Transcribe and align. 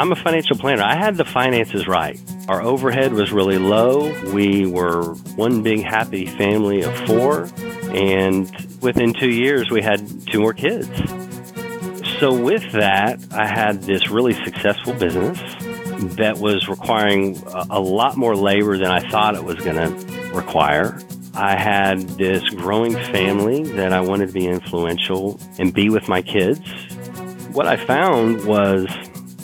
I'm 0.00 0.12
a 0.12 0.16
financial 0.16 0.56
planner. 0.56 0.82
I 0.82 0.96
had 0.96 1.18
the 1.18 1.26
finances 1.26 1.86
right. 1.86 2.18
Our 2.48 2.62
overhead 2.62 3.12
was 3.12 3.32
really 3.32 3.58
low. 3.58 4.10
We 4.32 4.64
were 4.64 5.12
one 5.36 5.62
big 5.62 5.82
happy 5.82 6.24
family 6.24 6.80
of 6.80 6.96
four. 7.06 7.50
And 7.92 8.50
within 8.80 9.12
two 9.12 9.28
years, 9.28 9.70
we 9.70 9.82
had 9.82 10.00
two 10.26 10.40
more 10.40 10.54
kids. 10.54 10.88
So, 12.18 12.34
with 12.34 12.72
that, 12.72 13.22
I 13.30 13.46
had 13.46 13.82
this 13.82 14.08
really 14.08 14.32
successful 14.42 14.94
business 14.94 15.38
that 16.16 16.38
was 16.38 16.66
requiring 16.66 17.36
a 17.68 17.78
lot 17.78 18.16
more 18.16 18.34
labor 18.34 18.78
than 18.78 18.90
I 18.90 19.00
thought 19.10 19.34
it 19.34 19.44
was 19.44 19.56
going 19.56 19.76
to 19.76 20.30
require. 20.34 20.98
I 21.34 21.60
had 21.60 22.00
this 22.16 22.42
growing 22.48 22.94
family 22.94 23.64
that 23.64 23.92
I 23.92 24.00
wanted 24.00 24.28
to 24.28 24.32
be 24.32 24.46
influential 24.46 25.38
and 25.58 25.74
be 25.74 25.90
with 25.90 26.08
my 26.08 26.22
kids. 26.22 26.66
What 27.52 27.66
I 27.66 27.76
found 27.76 28.46
was 28.46 28.88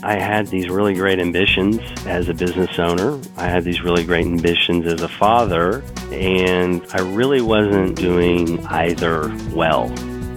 I 0.03 0.19
had 0.19 0.49
these 0.49 0.69
really 0.69 0.95
great 0.95 1.19
ambitions 1.19 1.79
as 2.07 2.29
a 2.29 2.35
business 2.35 2.79
owner. 2.79 3.19
I 3.37 3.49
had 3.49 3.65
these 3.65 3.83
really 3.83 4.05
great 4.05 4.27
ambitions 4.27 4.87
as 4.87 5.03
a 5.03 5.09
father, 5.09 5.83
and 6.13 6.85
I 6.93 7.01
really 7.01 7.41
wasn't 7.41 7.97
doing 7.97 8.65
either 8.67 9.35
well. 9.53 9.85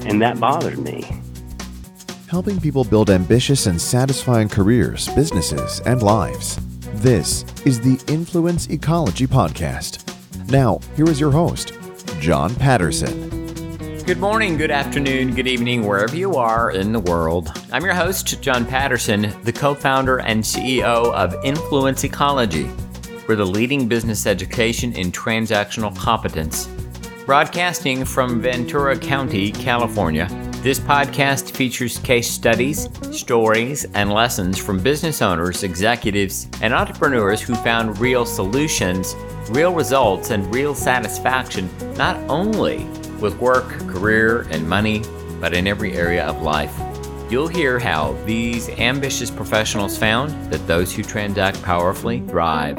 And 0.08 0.22
that 0.22 0.40
bothered 0.40 0.80
me. 0.80 1.05
Helping 2.30 2.59
people 2.59 2.84
build 2.84 3.09
ambitious 3.09 3.66
and 3.66 3.80
satisfying 3.81 4.50
careers, 4.50 5.08
businesses, 5.09 5.81
and 5.86 6.02
lives. 6.02 6.59
This 6.95 7.44
is 7.66 7.80
the 7.80 8.02
Influence 8.12 8.70
Ecology 8.70 9.28
Podcast. 9.28 10.05
Now, 10.50 10.80
here 10.95 11.09
is 11.09 11.20
your 11.20 11.31
host, 11.31 11.73
John 12.20 12.55
Patterson. 12.55 13.39
Good 14.09 14.20
morning, 14.20 14.58
good 14.58 14.72
afternoon, 14.72 15.36
good 15.36 15.45
evening, 15.45 15.86
wherever 15.86 16.16
you 16.16 16.34
are 16.34 16.72
in 16.72 16.91
the 16.94 17.00
world. 17.00 17.52
I'm 17.72 17.86
your 17.86 17.94
host, 17.94 18.41
John 18.41 18.66
Patterson, 18.66 19.31
the 19.44 19.53
co 19.53 19.75
founder 19.75 20.17
and 20.22 20.44
CEO 20.44 21.14
of 21.14 21.36
Influence 21.45 22.03
Ecology. 22.03 22.72
We're 23.28 23.36
the 23.36 23.45
leading 23.45 23.88
business 23.88 24.25
education 24.25 24.94
in 24.94 25.11
transactional 25.11 25.95
competence. 25.95 26.67
Broadcasting 27.28 28.03
from 28.03 28.42
Ventura 28.42 28.97
County, 28.97 29.52
California, 29.52 30.28
this 30.64 30.80
podcast 30.80 31.52
features 31.52 32.00
case 32.00 32.28
studies, 32.28 32.89
stories, 33.16 33.86
and 33.94 34.12
lessons 34.12 34.58
from 34.58 34.81
business 34.81 35.22
owners, 35.22 35.62
executives, 35.62 36.47
and 36.64 36.73
entrepreneurs 36.73 37.41
who 37.41 37.53
found 37.53 38.00
real 38.00 38.25
solutions, 38.25 39.16
real 39.52 39.72
results, 39.72 40.31
and 40.31 40.52
real 40.52 40.73
satisfaction 40.73 41.69
not 41.95 42.17
only 42.28 42.88
with 43.22 43.38
work, 43.39 43.67
career, 43.88 44.42
and 44.52 44.67
money, 44.67 45.03
but 45.39 45.53
in 45.53 45.67
every 45.67 45.94
area 45.94 46.25
of 46.25 46.42
life. 46.42 46.73
You'll 47.30 47.48
hear 47.48 47.78
how 47.78 48.14
these 48.25 48.70
ambitious 48.70 49.30
professionals 49.30 49.98
found 49.98 50.31
that 50.52 50.66
those 50.66 50.94
who 50.94 51.03
transact 51.03 51.62
powerfully 51.62 52.22
thrive. 52.28 52.78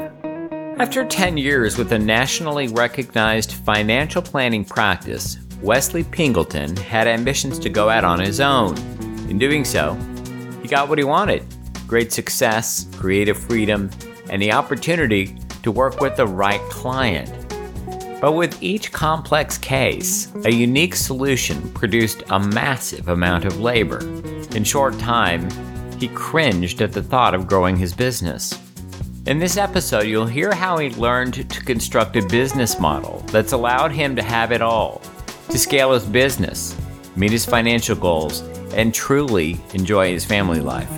After 0.77 1.05
10 1.05 1.37
years 1.37 1.77
with 1.77 1.91
a 1.93 1.99
nationally 1.99 2.67
recognized 2.67 3.53
financial 3.53 4.21
planning 4.21 4.65
practice, 4.65 5.37
Wesley 5.61 6.03
Pingleton 6.03 6.75
had 6.75 7.07
ambitions 7.07 7.59
to 7.59 7.69
go 7.69 7.87
out 7.87 8.03
on 8.03 8.19
his 8.19 8.39
own. 8.39 8.75
In 9.29 9.37
doing 9.37 9.63
so, 9.63 9.93
he 10.61 10.67
got 10.67 10.89
what 10.89 10.97
he 10.97 11.03
wanted 11.03 11.45
great 11.87 12.11
success, 12.13 12.87
creative 12.95 13.37
freedom, 13.37 13.89
and 14.29 14.41
the 14.41 14.51
opportunity 14.51 15.37
to 15.61 15.71
work 15.71 15.99
with 15.99 16.15
the 16.15 16.25
right 16.25 16.61
client. 16.69 17.29
But 18.21 18.33
with 18.33 18.61
each 18.61 18.91
complex 18.91 19.57
case, 19.57 20.31
a 20.45 20.53
unique 20.53 20.95
solution 20.95 21.71
produced 21.73 22.21
a 22.29 22.39
massive 22.39 23.09
amount 23.09 23.45
of 23.45 23.59
labor. 23.59 23.99
In 24.55 24.63
short 24.63 24.97
time, 24.99 25.49
he 25.97 26.07
cringed 26.07 26.83
at 26.83 26.93
the 26.93 27.01
thought 27.01 27.33
of 27.33 27.47
growing 27.47 27.75
his 27.75 27.93
business. 27.95 28.59
In 29.25 29.39
this 29.39 29.57
episode, 29.57 30.05
you'll 30.05 30.27
hear 30.27 30.53
how 30.53 30.77
he 30.77 30.91
learned 30.91 31.49
to 31.49 31.61
construct 31.65 32.15
a 32.15 32.25
business 32.27 32.79
model 32.79 33.23
that's 33.27 33.53
allowed 33.53 33.91
him 33.91 34.15
to 34.15 34.23
have 34.23 34.51
it 34.51 34.61
all 34.61 35.01
to 35.49 35.57
scale 35.57 35.91
his 35.91 36.05
business, 36.05 36.77
meet 37.15 37.31
his 37.31 37.45
financial 37.45 37.95
goals, 37.95 38.41
and 38.73 38.93
truly 38.93 39.59
enjoy 39.73 40.11
his 40.11 40.25
family 40.25 40.61
life. 40.61 40.89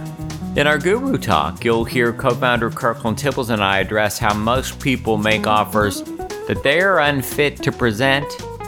In 0.55 0.67
our 0.67 0.77
Guru 0.77 1.17
Talk, 1.17 1.65
you'll 1.65 1.85
hear 1.85 2.13
co 2.13 2.35
founder 2.35 2.69
Kirkland 2.69 3.17
Tibbles 3.17 3.49
and 3.49 3.63
I 3.63 3.79
address 3.79 4.19
how 4.19 4.33
most 4.33 4.79
people 4.79 5.17
make 5.17 5.47
offers 5.47 6.01
that 6.47 6.61
they 6.61 6.81
are 6.81 6.99
unfit 6.99 7.57
to 7.63 7.71
present, 7.71 8.25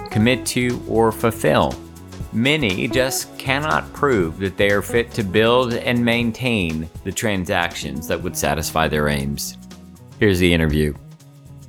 commit 0.10 0.46
to, 0.46 0.82
or 0.88 1.12
fulfill. 1.12 1.76
Many 2.32 2.88
just 2.88 3.38
cannot 3.38 3.92
prove 3.92 4.40
that 4.40 4.56
they 4.56 4.72
are 4.72 4.82
fit 4.82 5.12
to 5.12 5.24
build 5.24 5.74
and 5.74 6.04
maintain 6.04 6.90
the 7.04 7.12
transactions 7.12 8.08
that 8.08 8.22
would 8.22 8.38
satisfy 8.38 8.88
their 8.88 9.10
aims. 9.10 9.58
Here's 10.20 10.40
the 10.40 10.54
interview. 10.54 10.94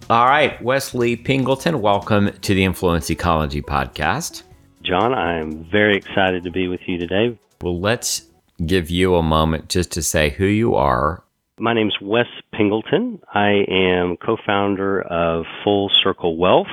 All 0.09 0.27
right, 0.27 0.61
Wesley 0.63 1.17
Pingleton, 1.17 1.81
welcome 1.81 2.33
to 2.33 2.55
the 2.55 2.65
Influence 2.65 3.11
Ecology 3.11 3.61
podcast. 3.61 4.45
John, 4.83 5.13
I'm 5.13 5.65
very 5.65 5.97
excited 5.97 6.45
to 6.45 6.51
be 6.51 6.69
with 6.69 6.81
you 6.87 6.99
today. 6.99 7.37
Well, 7.61 7.81
let's 7.81 8.23
give 8.65 8.91
you 8.91 9.17
a 9.17 9.23
moment 9.23 9.69
just 9.69 9.91
to 9.93 10.03
say 10.03 10.31
who 10.31 10.47
you 10.47 10.77
are 10.77 11.25
my 11.59 11.73
name's 11.73 11.97
Wes 12.01 12.27
Pingleton. 12.53 13.21
I 13.33 13.65
am 13.69 14.17
co 14.17 14.37
founder 14.45 15.01
of 15.01 15.45
Full 15.65 15.91
Circle 16.03 16.37
Wealth, 16.37 16.67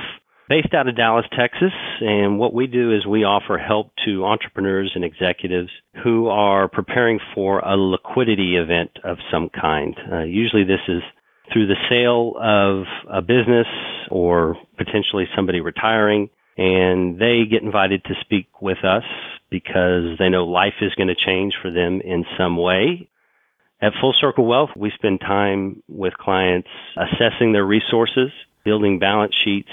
based 0.48 0.74
out 0.74 0.88
of 0.88 0.96
Dallas, 0.96 1.26
Texas. 1.36 1.72
And 2.00 2.38
what 2.38 2.52
we 2.52 2.66
do 2.66 2.94
is 2.94 3.06
we 3.06 3.24
offer 3.24 3.56
help 3.56 3.92
to 4.04 4.24
entrepreneurs 4.24 4.92
and 4.94 5.04
executives 5.04 5.70
who 6.02 6.28
are 6.28 6.68
preparing 6.68 7.18
for 7.34 7.60
a 7.60 7.76
liquidity 7.76 8.56
event 8.56 8.90
of 9.04 9.18
some 9.32 9.48
kind. 9.48 9.96
Uh, 10.12 10.22
usually, 10.22 10.64
this 10.64 10.80
is 10.88 11.02
through 11.52 11.66
the 11.66 11.76
sale 11.88 12.34
of 12.40 12.84
a 13.10 13.22
business 13.22 13.66
or 14.10 14.56
potentially 14.76 15.24
somebody 15.34 15.60
retiring. 15.60 16.28
And 16.56 17.18
they 17.18 17.42
get 17.50 17.62
invited 17.62 18.04
to 18.04 18.14
speak 18.20 18.46
with 18.62 18.84
us 18.84 19.02
because 19.50 20.16
they 20.18 20.28
know 20.28 20.44
life 20.44 20.74
is 20.80 20.94
going 20.94 21.08
to 21.08 21.14
change 21.14 21.54
for 21.60 21.70
them 21.70 22.00
in 22.00 22.24
some 22.38 22.56
way 22.56 23.08
at 23.84 23.92
Full 24.00 24.14
Circle 24.14 24.46
Wealth, 24.46 24.70
we 24.74 24.90
spend 24.92 25.20
time 25.20 25.82
with 25.88 26.16
clients 26.16 26.68
assessing 26.96 27.52
their 27.52 27.66
resources, 27.66 28.30
building 28.64 28.98
balance 28.98 29.34
sheets, 29.34 29.68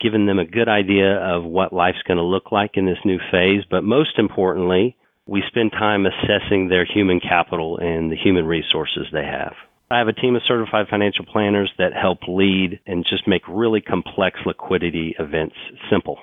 giving 0.00 0.24
them 0.24 0.38
a 0.38 0.46
good 0.46 0.66
idea 0.66 1.18
of 1.18 1.44
what 1.44 1.70
life's 1.70 2.02
going 2.08 2.16
to 2.16 2.24
look 2.24 2.52
like 2.52 2.78
in 2.78 2.86
this 2.86 3.04
new 3.04 3.18
phase. 3.30 3.62
But 3.70 3.84
most 3.84 4.18
importantly, 4.18 4.96
we 5.26 5.42
spend 5.46 5.72
time 5.72 6.06
assessing 6.06 6.68
their 6.68 6.86
human 6.86 7.20
capital 7.20 7.76
and 7.76 8.10
the 8.10 8.16
human 8.16 8.46
resources 8.46 9.06
they 9.12 9.24
have. 9.24 9.52
I 9.90 9.98
have 9.98 10.08
a 10.08 10.14
team 10.14 10.36
of 10.36 10.42
certified 10.46 10.86
financial 10.88 11.26
planners 11.26 11.70
that 11.76 11.92
help 11.92 12.20
lead 12.26 12.80
and 12.86 13.04
just 13.04 13.28
make 13.28 13.42
really 13.46 13.82
complex 13.82 14.40
liquidity 14.46 15.14
events 15.18 15.56
simple. 15.90 16.18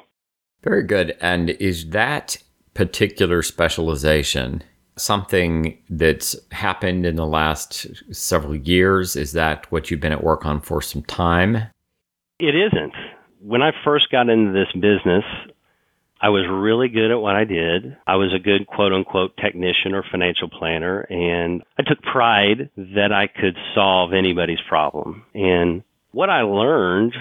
Very 0.63 0.83
good. 0.83 1.15
And 1.21 1.51
is 1.51 1.91
that 1.91 2.37
particular 2.73 3.43
specialization 3.43 4.63
something 4.97 5.77
that's 5.89 6.35
happened 6.51 7.05
in 7.05 7.15
the 7.15 7.25
last 7.25 7.87
several 8.13 8.55
years? 8.55 9.15
Is 9.15 9.31
that 9.33 9.71
what 9.71 9.89
you've 9.89 9.99
been 9.99 10.11
at 10.11 10.23
work 10.23 10.45
on 10.45 10.61
for 10.61 10.81
some 10.81 11.03
time? 11.03 11.57
It 12.39 12.55
isn't. 12.55 12.93
When 13.41 13.61
I 13.61 13.71
first 13.83 14.11
got 14.11 14.29
into 14.29 14.51
this 14.51 14.71
business, 14.73 15.23
I 16.19 16.29
was 16.29 16.45
really 16.49 16.87
good 16.87 17.11
at 17.11 17.19
what 17.19 17.35
I 17.35 17.43
did. 17.43 17.95
I 18.07 18.15
was 18.15 18.33
a 18.33 18.39
good 18.39 18.65
quote 18.65 18.91
unquote 18.91 19.37
technician 19.37 19.93
or 19.93 20.03
financial 20.09 20.49
planner, 20.49 21.01
and 21.01 21.61
I 21.77 21.83
took 21.83 22.01
pride 22.01 22.69
that 22.75 23.11
I 23.11 23.27
could 23.27 23.55
solve 23.75 24.13
anybody's 24.13 24.61
problem. 24.67 25.23
And 25.35 25.83
what 26.11 26.29
I 26.29 26.41
learned 26.41 27.13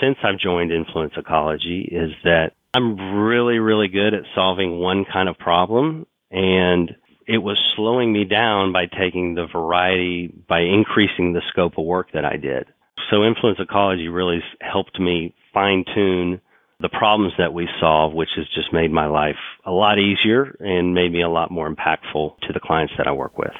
since 0.00 0.18
I've 0.22 0.38
joined 0.38 0.70
Influence 0.70 1.14
Ecology 1.16 1.88
is 1.90 2.12
that 2.24 2.52
I'm 2.74 3.16
really, 3.16 3.58
really 3.58 3.88
good 3.88 4.14
at 4.14 4.22
solving 4.34 4.78
one 4.78 5.04
kind 5.10 5.28
of 5.28 5.38
problem. 5.38 6.06
And 6.30 6.94
it 7.28 7.38
was 7.38 7.58
slowing 7.76 8.10
me 8.10 8.24
down 8.24 8.72
by 8.72 8.86
taking 8.86 9.34
the 9.34 9.46
variety, 9.46 10.32
by 10.48 10.60
increasing 10.60 11.34
the 11.34 11.42
scope 11.50 11.74
of 11.76 11.84
work 11.84 12.08
that 12.14 12.24
I 12.24 12.36
did. 12.36 12.66
So 13.10 13.22
influence 13.22 13.58
ecology 13.60 14.08
really 14.08 14.42
helped 14.60 14.98
me 14.98 15.34
fine 15.52 15.84
tune 15.94 16.40
the 16.80 16.88
problems 16.88 17.34
that 17.38 17.52
we 17.52 17.68
solve, 17.80 18.14
which 18.14 18.30
has 18.36 18.46
just 18.54 18.72
made 18.72 18.90
my 18.90 19.06
life 19.06 19.36
a 19.66 19.70
lot 19.70 19.98
easier 19.98 20.56
and 20.60 20.94
made 20.94 21.12
me 21.12 21.22
a 21.22 21.28
lot 21.28 21.50
more 21.50 21.68
impactful 21.68 22.38
to 22.40 22.52
the 22.52 22.60
clients 22.60 22.94
that 22.96 23.06
I 23.06 23.12
work 23.12 23.36
with. 23.36 23.52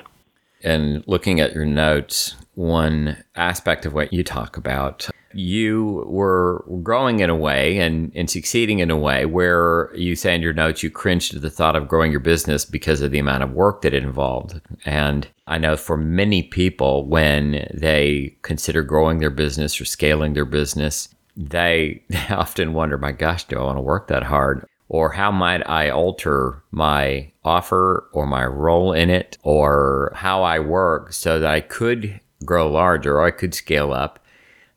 And 0.62 1.04
looking 1.06 1.40
at 1.40 1.52
your 1.52 1.66
notes, 1.66 2.36
one 2.54 3.22
aspect 3.36 3.86
of 3.86 3.92
what 3.92 4.12
you 4.12 4.24
talk 4.24 4.56
about 4.56 5.08
you 5.34 6.04
were 6.06 6.64
growing 6.82 7.20
in 7.20 7.30
a 7.30 7.36
way 7.36 7.78
and, 7.78 8.12
and 8.14 8.30
succeeding 8.30 8.78
in 8.78 8.90
a 8.90 8.96
way 8.96 9.26
where 9.26 9.94
you 9.94 10.16
say 10.16 10.34
in 10.34 10.42
your 10.42 10.52
notes 10.52 10.82
you 10.82 10.90
cringed 10.90 11.34
at 11.34 11.42
the 11.42 11.50
thought 11.50 11.76
of 11.76 11.88
growing 11.88 12.10
your 12.10 12.20
business 12.20 12.64
because 12.64 13.02
of 13.02 13.10
the 13.10 13.18
amount 13.18 13.42
of 13.42 13.52
work 13.52 13.82
that 13.82 13.94
it 13.94 14.02
involved. 14.02 14.60
And 14.84 15.28
I 15.46 15.58
know 15.58 15.76
for 15.76 15.96
many 15.96 16.42
people, 16.42 17.06
when 17.06 17.68
they 17.72 18.36
consider 18.42 18.82
growing 18.82 19.18
their 19.18 19.30
business 19.30 19.80
or 19.80 19.84
scaling 19.84 20.34
their 20.34 20.44
business, 20.44 21.08
they 21.36 22.02
often 22.30 22.72
wonder, 22.72 22.98
my 22.98 23.12
gosh, 23.12 23.44
do 23.44 23.58
I 23.58 23.64
want 23.64 23.78
to 23.78 23.82
work 23.82 24.08
that 24.08 24.24
hard? 24.24 24.66
Or 24.90 25.12
how 25.12 25.30
might 25.30 25.68
I 25.68 25.90
alter 25.90 26.62
my 26.70 27.30
offer 27.44 28.08
or 28.12 28.26
my 28.26 28.46
role 28.46 28.92
in 28.92 29.10
it 29.10 29.36
or 29.42 30.12
how 30.14 30.42
I 30.42 30.60
work 30.60 31.12
so 31.12 31.38
that 31.38 31.50
I 31.50 31.60
could 31.60 32.20
grow 32.44 32.70
larger 32.70 33.18
or 33.18 33.26
I 33.26 33.30
could 33.30 33.54
scale 33.54 33.92
up, 33.92 34.18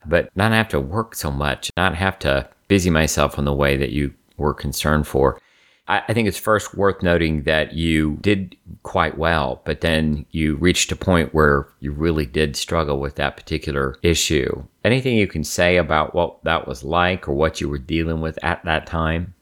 but 0.05 0.29
not 0.35 0.51
have 0.51 0.69
to 0.69 0.79
work 0.79 1.15
so 1.15 1.31
much, 1.31 1.71
not 1.77 1.95
have 1.95 2.17
to 2.19 2.49
busy 2.67 2.89
myself 2.89 3.37
in 3.37 3.45
the 3.45 3.53
way 3.53 3.77
that 3.77 3.91
you 3.91 4.13
were 4.37 4.53
concerned 4.53 5.07
for. 5.07 5.39
I, 5.87 6.03
I 6.07 6.13
think 6.13 6.27
it's 6.27 6.37
first 6.37 6.75
worth 6.75 7.03
noting 7.03 7.43
that 7.43 7.73
you 7.73 8.17
did 8.21 8.55
quite 8.83 9.17
well, 9.17 9.61
but 9.65 9.81
then 9.81 10.25
you 10.31 10.55
reached 10.55 10.91
a 10.91 10.95
point 10.95 11.33
where 11.33 11.67
you 11.79 11.91
really 11.91 12.25
did 12.25 12.55
struggle 12.55 12.99
with 12.99 13.15
that 13.15 13.35
particular 13.37 13.95
issue. 14.01 14.63
Anything 14.83 15.17
you 15.17 15.27
can 15.27 15.43
say 15.43 15.77
about 15.77 16.15
what 16.15 16.43
that 16.43 16.67
was 16.67 16.83
like 16.83 17.27
or 17.27 17.33
what 17.33 17.61
you 17.61 17.69
were 17.69 17.77
dealing 17.77 18.21
with 18.21 18.39
at 18.43 18.63
that 18.65 18.87
time? 18.87 19.33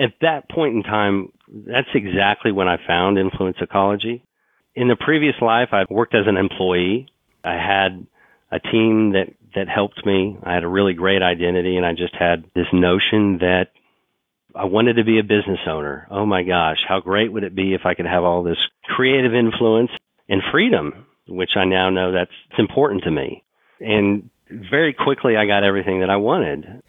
At 0.00 0.14
that 0.20 0.48
point 0.50 0.74
in 0.74 0.82
time, 0.82 1.32
that's 1.48 1.94
exactly 1.94 2.50
when 2.50 2.66
I 2.66 2.78
found 2.86 3.18
influence 3.18 3.58
ecology. 3.60 4.24
In 4.74 4.88
the 4.88 4.96
previous 4.96 5.34
life, 5.42 5.68
I 5.72 5.84
worked 5.90 6.14
as 6.14 6.26
an 6.26 6.38
employee. 6.38 7.08
I 7.44 7.54
had 7.54 8.06
a 8.50 8.58
team 8.58 9.12
that, 9.12 9.34
that 9.54 9.68
helped 9.68 10.04
me. 10.04 10.38
I 10.42 10.54
had 10.54 10.64
a 10.64 10.68
really 10.68 10.94
great 10.94 11.22
identity 11.22 11.76
and 11.76 11.86
I 11.86 11.92
just 11.92 12.14
had 12.14 12.44
this 12.54 12.66
notion 12.72 13.38
that 13.38 13.68
I 14.54 14.64
wanted 14.64 14.94
to 14.94 15.04
be 15.04 15.18
a 15.18 15.22
business 15.22 15.60
owner. 15.66 16.06
Oh 16.10 16.26
my 16.26 16.42
gosh, 16.42 16.78
how 16.86 17.00
great 17.00 17.32
would 17.32 17.44
it 17.44 17.54
be 17.54 17.74
if 17.74 17.82
I 17.84 17.94
could 17.94 18.06
have 18.06 18.24
all 18.24 18.42
this 18.42 18.58
creative 18.84 19.34
influence 19.34 19.90
and 20.28 20.42
freedom, 20.50 21.06
which 21.26 21.56
I 21.56 21.64
now 21.64 21.90
know 21.90 22.12
that's 22.12 22.30
important 22.58 23.04
to 23.04 23.10
me. 23.10 23.44
And 23.80 24.30
very 24.50 24.92
quickly 24.92 25.36
I 25.36 25.46
got 25.46 25.64
everything 25.64 26.00
that 26.00 26.10
I 26.10 26.16
wanted. 26.16 26.82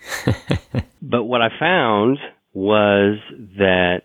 but 1.01 1.23
what 1.23 1.41
I 1.41 1.49
found 1.57 2.19
was 2.53 3.17
that 3.57 4.03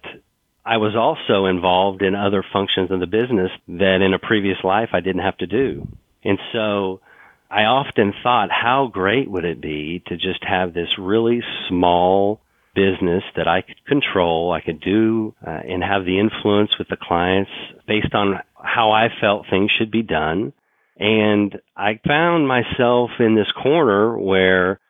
I 0.64 0.76
was 0.76 0.94
also 0.96 1.46
involved 1.46 2.02
in 2.02 2.14
other 2.14 2.44
functions 2.52 2.90
of 2.90 3.00
the 3.00 3.06
business 3.06 3.50
that 3.68 4.02
in 4.02 4.14
a 4.14 4.18
previous 4.18 4.58
life 4.62 4.90
I 4.92 5.00
didn't 5.00 5.22
have 5.22 5.38
to 5.38 5.46
do. 5.46 5.88
And 6.24 6.38
so 6.52 7.00
I 7.50 7.64
often 7.64 8.12
thought, 8.22 8.50
how 8.50 8.90
great 8.92 9.30
would 9.30 9.44
it 9.44 9.60
be 9.60 10.02
to 10.08 10.16
just 10.16 10.44
have 10.44 10.74
this 10.74 10.98
really 10.98 11.40
small 11.68 12.40
business 12.74 13.24
that 13.36 13.48
I 13.48 13.62
could 13.62 13.84
control, 13.86 14.52
I 14.52 14.60
could 14.60 14.80
do 14.80 15.34
uh, 15.44 15.50
and 15.50 15.82
have 15.82 16.04
the 16.04 16.20
influence 16.20 16.78
with 16.78 16.88
the 16.88 16.96
clients 16.96 17.50
based 17.86 18.14
on 18.14 18.40
how 18.54 18.92
I 18.92 19.08
felt 19.20 19.46
things 19.48 19.70
should 19.76 19.90
be 19.90 20.02
done. 20.02 20.52
And 20.98 21.58
I 21.76 22.00
found 22.06 22.46
myself 22.46 23.10
in 23.18 23.34
this 23.34 23.50
corner 23.50 24.18
where 24.18 24.80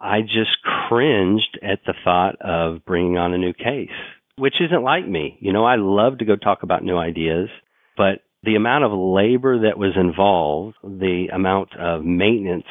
I 0.00 0.22
just 0.22 0.62
cringed 0.62 1.58
at 1.62 1.80
the 1.86 1.94
thought 2.04 2.36
of 2.40 2.84
bringing 2.84 3.18
on 3.18 3.34
a 3.34 3.38
new 3.38 3.52
case, 3.52 3.90
which 4.36 4.60
isn't 4.60 4.82
like 4.82 5.06
me. 5.06 5.36
You 5.40 5.52
know, 5.52 5.64
I 5.64 5.76
love 5.76 6.18
to 6.18 6.24
go 6.24 6.36
talk 6.36 6.62
about 6.62 6.84
new 6.84 6.96
ideas, 6.96 7.48
but 7.96 8.22
the 8.42 8.54
amount 8.54 8.84
of 8.84 8.92
labor 8.92 9.62
that 9.62 9.78
was 9.78 9.96
involved, 9.96 10.76
the 10.82 11.28
amount 11.32 11.76
of 11.76 12.04
maintenance 12.04 12.66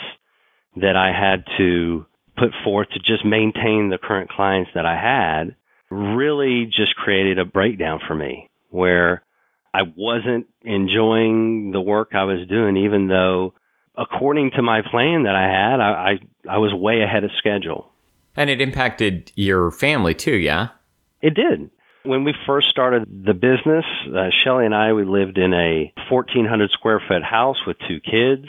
that 0.77 0.95
I 0.95 1.11
had 1.11 1.45
to 1.57 2.05
put 2.37 2.51
forth 2.63 2.89
to 2.89 2.99
just 2.99 3.25
maintain 3.25 3.89
the 3.89 3.97
current 4.01 4.29
clients 4.29 4.71
that 4.75 4.85
I 4.85 4.95
had 4.95 5.55
really 5.89 6.65
just 6.65 6.95
created 6.95 7.39
a 7.39 7.45
breakdown 7.45 7.99
for 8.07 8.15
me 8.15 8.49
where 8.69 9.23
I 9.73 9.81
wasn't 9.95 10.47
enjoying 10.63 11.71
the 11.71 11.81
work 11.81 12.09
I 12.13 12.23
was 12.23 12.47
doing, 12.47 12.77
even 12.77 13.07
though 13.07 13.53
according 13.97 14.51
to 14.51 14.61
my 14.61 14.81
plan 14.81 15.23
that 15.23 15.35
I 15.35 15.43
had, 15.43 15.79
I, 15.79 15.91
I, 16.49 16.55
I 16.55 16.57
was 16.57 16.73
way 16.73 17.01
ahead 17.01 17.23
of 17.23 17.31
schedule. 17.37 17.91
And 18.35 18.49
it 18.49 18.59
impacted 18.59 19.31
your 19.35 19.71
family 19.71 20.13
too, 20.13 20.35
yeah? 20.35 20.69
It 21.21 21.33
did. 21.33 21.69
When 22.05 22.23
we 22.23 22.33
first 22.45 22.69
started 22.69 23.25
the 23.25 23.33
business, 23.33 23.85
uh, 24.07 24.29
Shelly 24.43 24.65
and 24.65 24.75
I, 24.75 24.93
we 24.93 25.05
lived 25.05 25.37
in 25.37 25.53
a 25.53 25.91
1,400 26.09 26.71
square 26.71 27.01
foot 27.07 27.23
house 27.23 27.57
with 27.65 27.77
two 27.87 27.99
kids. 27.99 28.47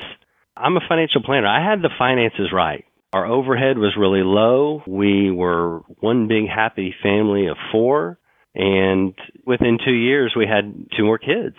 I'm 0.56 0.76
a 0.76 0.81
financial 0.87 1.23
planner. 1.23 1.47
I 1.47 1.64
had 1.64 1.81
the 1.81 1.91
finances 1.99 2.53
right. 2.53 2.85
Our 3.12 3.26
overhead 3.26 3.79
was 3.79 3.97
really 3.97 4.23
low. 4.23 4.82
We 4.87 5.31
were 5.31 5.81
one 6.00 6.29
big 6.29 6.49
happy 6.49 6.94
family 7.03 7.47
of 7.47 7.56
four. 7.73 8.19
And 8.55 9.14
within 9.47 9.79
two 9.82 9.93
years, 9.93 10.35
we 10.37 10.47
had 10.47 10.88
two 10.97 11.05
more 11.05 11.19
kids. 11.19 11.56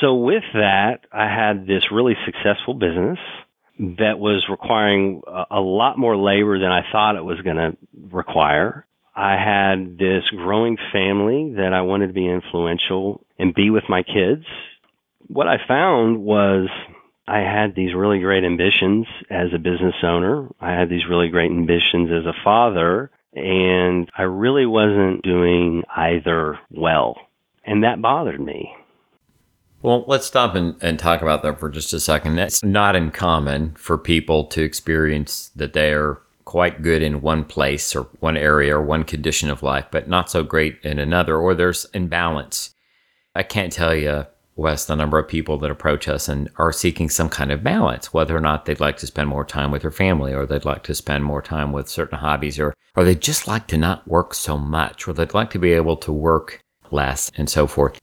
So 0.00 0.14
with 0.14 0.44
that, 0.54 1.00
I 1.12 1.24
had 1.24 1.66
this 1.66 1.90
really 1.90 2.16
successful 2.24 2.74
business 2.74 3.18
that 3.78 4.18
was 4.18 4.46
requiring 4.48 5.22
a 5.50 5.60
lot 5.60 5.98
more 5.98 6.16
labor 6.16 6.58
than 6.58 6.70
I 6.70 6.82
thought 6.92 7.16
it 7.16 7.24
was 7.24 7.40
going 7.40 7.56
to 7.56 7.76
require. 8.10 8.86
I 9.14 9.36
had 9.36 9.98
this 9.98 10.24
growing 10.30 10.78
family 10.92 11.54
that 11.56 11.72
I 11.74 11.82
wanted 11.82 12.08
to 12.08 12.12
be 12.12 12.28
influential 12.28 13.24
and 13.38 13.54
be 13.54 13.70
with 13.70 13.84
my 13.88 14.02
kids. 14.02 14.44
What 15.26 15.48
I 15.48 15.58
found 15.66 16.22
was 16.22 16.68
I 17.26 17.38
had 17.38 17.74
these 17.74 17.94
really 17.94 18.20
great 18.20 18.44
ambitions 18.44 19.06
as 19.30 19.48
a 19.54 19.58
business 19.58 19.94
owner. 20.02 20.48
I 20.60 20.72
had 20.72 20.88
these 20.88 21.06
really 21.08 21.28
great 21.28 21.50
ambitions 21.50 22.10
as 22.10 22.26
a 22.26 22.34
father, 22.42 23.10
and 23.34 24.10
I 24.16 24.22
really 24.22 24.66
wasn't 24.66 25.22
doing 25.22 25.84
either 25.94 26.58
well. 26.70 27.16
And 27.64 27.84
that 27.84 28.02
bothered 28.02 28.40
me. 28.40 28.74
Well, 29.82 30.04
let's 30.06 30.26
stop 30.26 30.54
and, 30.54 30.76
and 30.80 30.98
talk 30.98 31.22
about 31.22 31.42
that 31.42 31.58
for 31.58 31.68
just 31.68 31.92
a 31.92 32.00
second. 32.00 32.38
It's 32.38 32.64
not 32.64 32.96
uncommon 32.96 33.74
for 33.74 33.98
people 33.98 34.44
to 34.46 34.62
experience 34.62 35.50
that 35.56 35.72
they 35.72 35.92
are 35.92 36.20
quite 36.44 36.82
good 36.82 37.02
in 37.02 37.22
one 37.22 37.44
place 37.44 37.94
or 37.94 38.04
one 38.20 38.36
area 38.36 38.76
or 38.76 38.82
one 38.82 39.04
condition 39.04 39.50
of 39.50 39.62
life, 39.62 39.86
but 39.90 40.08
not 40.08 40.30
so 40.30 40.42
great 40.42 40.78
in 40.82 40.98
another, 40.98 41.36
or 41.36 41.54
there's 41.54 41.86
imbalance. 41.94 42.74
I 43.34 43.42
can't 43.42 43.72
tell 43.72 43.94
you 43.94 44.26
Wes, 44.54 44.84
the 44.84 44.94
number 44.94 45.18
of 45.18 45.28
people 45.28 45.56
that 45.58 45.70
approach 45.70 46.08
us 46.08 46.28
and 46.28 46.50
are 46.56 46.72
seeking 46.72 47.08
some 47.08 47.30
kind 47.30 47.50
of 47.50 47.64
balance, 47.64 48.12
whether 48.12 48.36
or 48.36 48.40
not 48.40 48.66
they'd 48.66 48.80
like 48.80 48.98
to 48.98 49.06
spend 49.06 49.28
more 49.28 49.44
time 49.44 49.70
with 49.70 49.82
their 49.82 49.90
family 49.90 50.34
or 50.34 50.44
they'd 50.44 50.66
like 50.66 50.82
to 50.84 50.94
spend 50.94 51.24
more 51.24 51.40
time 51.40 51.72
with 51.72 51.88
certain 51.88 52.18
hobbies 52.18 52.58
or, 52.58 52.74
or 52.94 53.04
they'd 53.04 53.22
just 53.22 53.48
like 53.48 53.66
to 53.68 53.78
not 53.78 54.06
work 54.06 54.34
so 54.34 54.58
much 54.58 55.08
or 55.08 55.14
they'd 55.14 55.32
like 55.32 55.50
to 55.50 55.58
be 55.58 55.72
able 55.72 55.96
to 55.96 56.12
work 56.12 56.62
less 56.90 57.30
and 57.36 57.48
so 57.48 57.66
forth. 57.66 57.98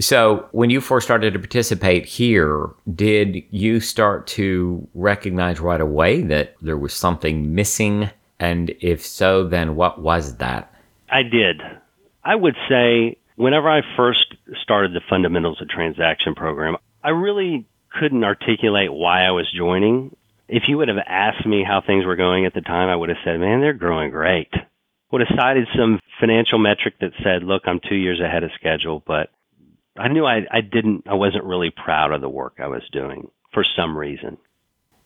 So 0.00 0.48
when 0.52 0.70
you 0.70 0.80
first 0.80 1.06
started 1.06 1.32
to 1.32 1.38
participate 1.38 2.06
here, 2.06 2.70
did 2.94 3.42
you 3.50 3.80
start 3.80 4.26
to 4.28 4.86
recognize 4.94 5.60
right 5.60 5.80
away 5.80 6.22
that 6.22 6.54
there 6.60 6.76
was 6.76 6.94
something 6.94 7.54
missing? 7.54 8.10
And 8.38 8.70
if 8.80 9.04
so, 9.04 9.48
then 9.48 9.76
what 9.76 10.00
was 10.00 10.36
that? 10.36 10.72
I 11.10 11.22
did. 11.22 11.60
I 12.24 12.34
would 12.34 12.56
say 12.68 13.16
whenever 13.36 13.68
I 13.68 13.82
first 13.96 14.34
started 14.62 14.92
the 14.92 15.00
fundamentals 15.08 15.60
of 15.60 15.68
transaction 15.68 16.34
program, 16.34 16.76
I 17.02 17.10
really 17.10 17.66
couldn't 17.98 18.24
articulate 18.24 18.92
why 18.92 19.24
I 19.24 19.30
was 19.30 19.50
joining. 19.56 20.14
If 20.48 20.64
you 20.68 20.78
would 20.78 20.88
have 20.88 20.98
asked 21.06 21.46
me 21.46 21.64
how 21.64 21.80
things 21.80 22.04
were 22.04 22.16
going 22.16 22.46
at 22.46 22.54
the 22.54 22.60
time, 22.60 22.88
I 22.88 22.96
would 22.96 23.08
have 23.08 23.18
said, 23.24 23.40
man, 23.40 23.60
they're 23.60 23.72
growing 23.72 24.10
great. 24.10 24.52
Would 25.10 25.22
have 25.22 25.38
cited 25.38 25.66
some 25.76 26.00
financial 26.20 26.58
metric 26.58 26.94
that 27.00 27.12
said, 27.22 27.42
look, 27.42 27.62
I'm 27.66 27.80
two 27.88 27.94
years 27.94 28.20
ahead 28.20 28.44
of 28.44 28.50
schedule, 28.54 29.02
but 29.06 29.30
I 29.98 30.08
knew 30.08 30.24
I, 30.24 30.40
I 30.50 30.60
didn't, 30.60 31.04
I 31.08 31.14
wasn't 31.14 31.44
really 31.44 31.70
proud 31.70 32.12
of 32.12 32.20
the 32.20 32.28
work 32.28 32.56
I 32.58 32.68
was 32.68 32.82
doing 32.92 33.30
for 33.52 33.64
some 33.76 33.96
reason. 33.96 34.38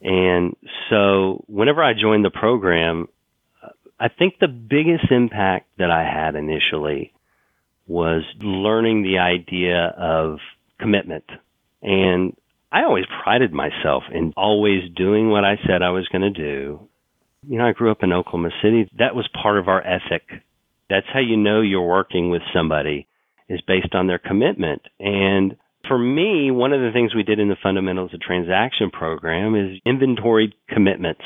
And 0.01 0.57
so 0.91 1.45
whenever 1.47 1.83
I 1.83 1.93
joined 1.95 2.25
the 2.25 2.31
program, 2.31 3.09
I 3.99 4.09
think 4.09 4.35
the 4.41 4.49
biggest 4.49 5.11
impact 5.11 5.69
that 5.79 5.91
I 5.91 6.03
had 6.03 6.35
initially 6.35 7.13
was 7.87 8.23
learning 8.41 9.03
the 9.03 9.19
idea 9.19 9.87
of 9.97 10.39
commitment. 10.81 11.25
And 11.83 12.37
I 12.73 12.83
always 12.83 13.05
prided 13.23 13.53
myself 13.53 14.05
in 14.13 14.33
always 14.37 14.91
doing 14.97 15.31
what 15.31 15.45
I 15.45 15.57
said 15.67 15.83
I 15.83 15.91
was 15.91 16.09
going 16.09 16.23
to 16.23 16.31
do. 16.31 16.89
You 17.47 17.59
know, 17.59 17.67
I 17.67 17.73
grew 17.73 17.91
up 17.91 18.03
in 18.03 18.13
Oklahoma 18.13 18.51
City. 18.63 18.89
That 18.99 19.15
was 19.15 19.29
part 19.41 19.59
of 19.59 19.69
our 19.69 19.85
ethic. 19.87 20.23
That's 20.89 21.07
how 21.13 21.21
you 21.21 21.37
know 21.37 21.61
you're 21.61 21.87
working 21.87 22.31
with 22.31 22.43
somebody 22.53 23.07
is 23.53 23.61
based 23.61 23.95
on 23.95 24.07
their 24.07 24.19
commitment. 24.19 24.83
And 24.99 25.57
for 25.87 25.99
me, 25.99 26.51
one 26.51 26.73
of 26.73 26.81
the 26.81 26.91
things 26.93 27.15
we 27.15 27.23
did 27.23 27.39
in 27.39 27.49
the 27.49 27.57
fundamentals 27.63 28.15
of 28.15 28.21
transaction 28.21 28.91
program 28.91 29.55
is 29.55 29.81
inventory 29.85 30.55
commitments. 30.69 31.25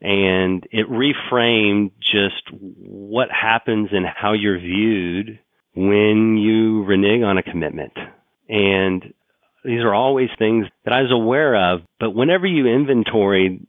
And 0.00 0.66
it 0.70 0.88
reframed 0.88 1.90
just 2.00 2.42
what 2.52 3.28
happens 3.30 3.88
and 3.92 4.06
how 4.06 4.32
you're 4.32 4.58
viewed 4.58 5.40
when 5.74 6.36
you 6.36 6.84
renege 6.84 7.22
on 7.22 7.38
a 7.38 7.42
commitment. 7.42 7.92
And 8.48 9.12
these 9.64 9.80
are 9.80 9.94
always 9.94 10.30
things 10.38 10.66
that 10.84 10.94
I 10.94 11.02
was 11.02 11.12
aware 11.12 11.72
of, 11.72 11.82
but 12.00 12.14
whenever 12.14 12.46
you 12.46 12.66
inventoried 12.66 13.66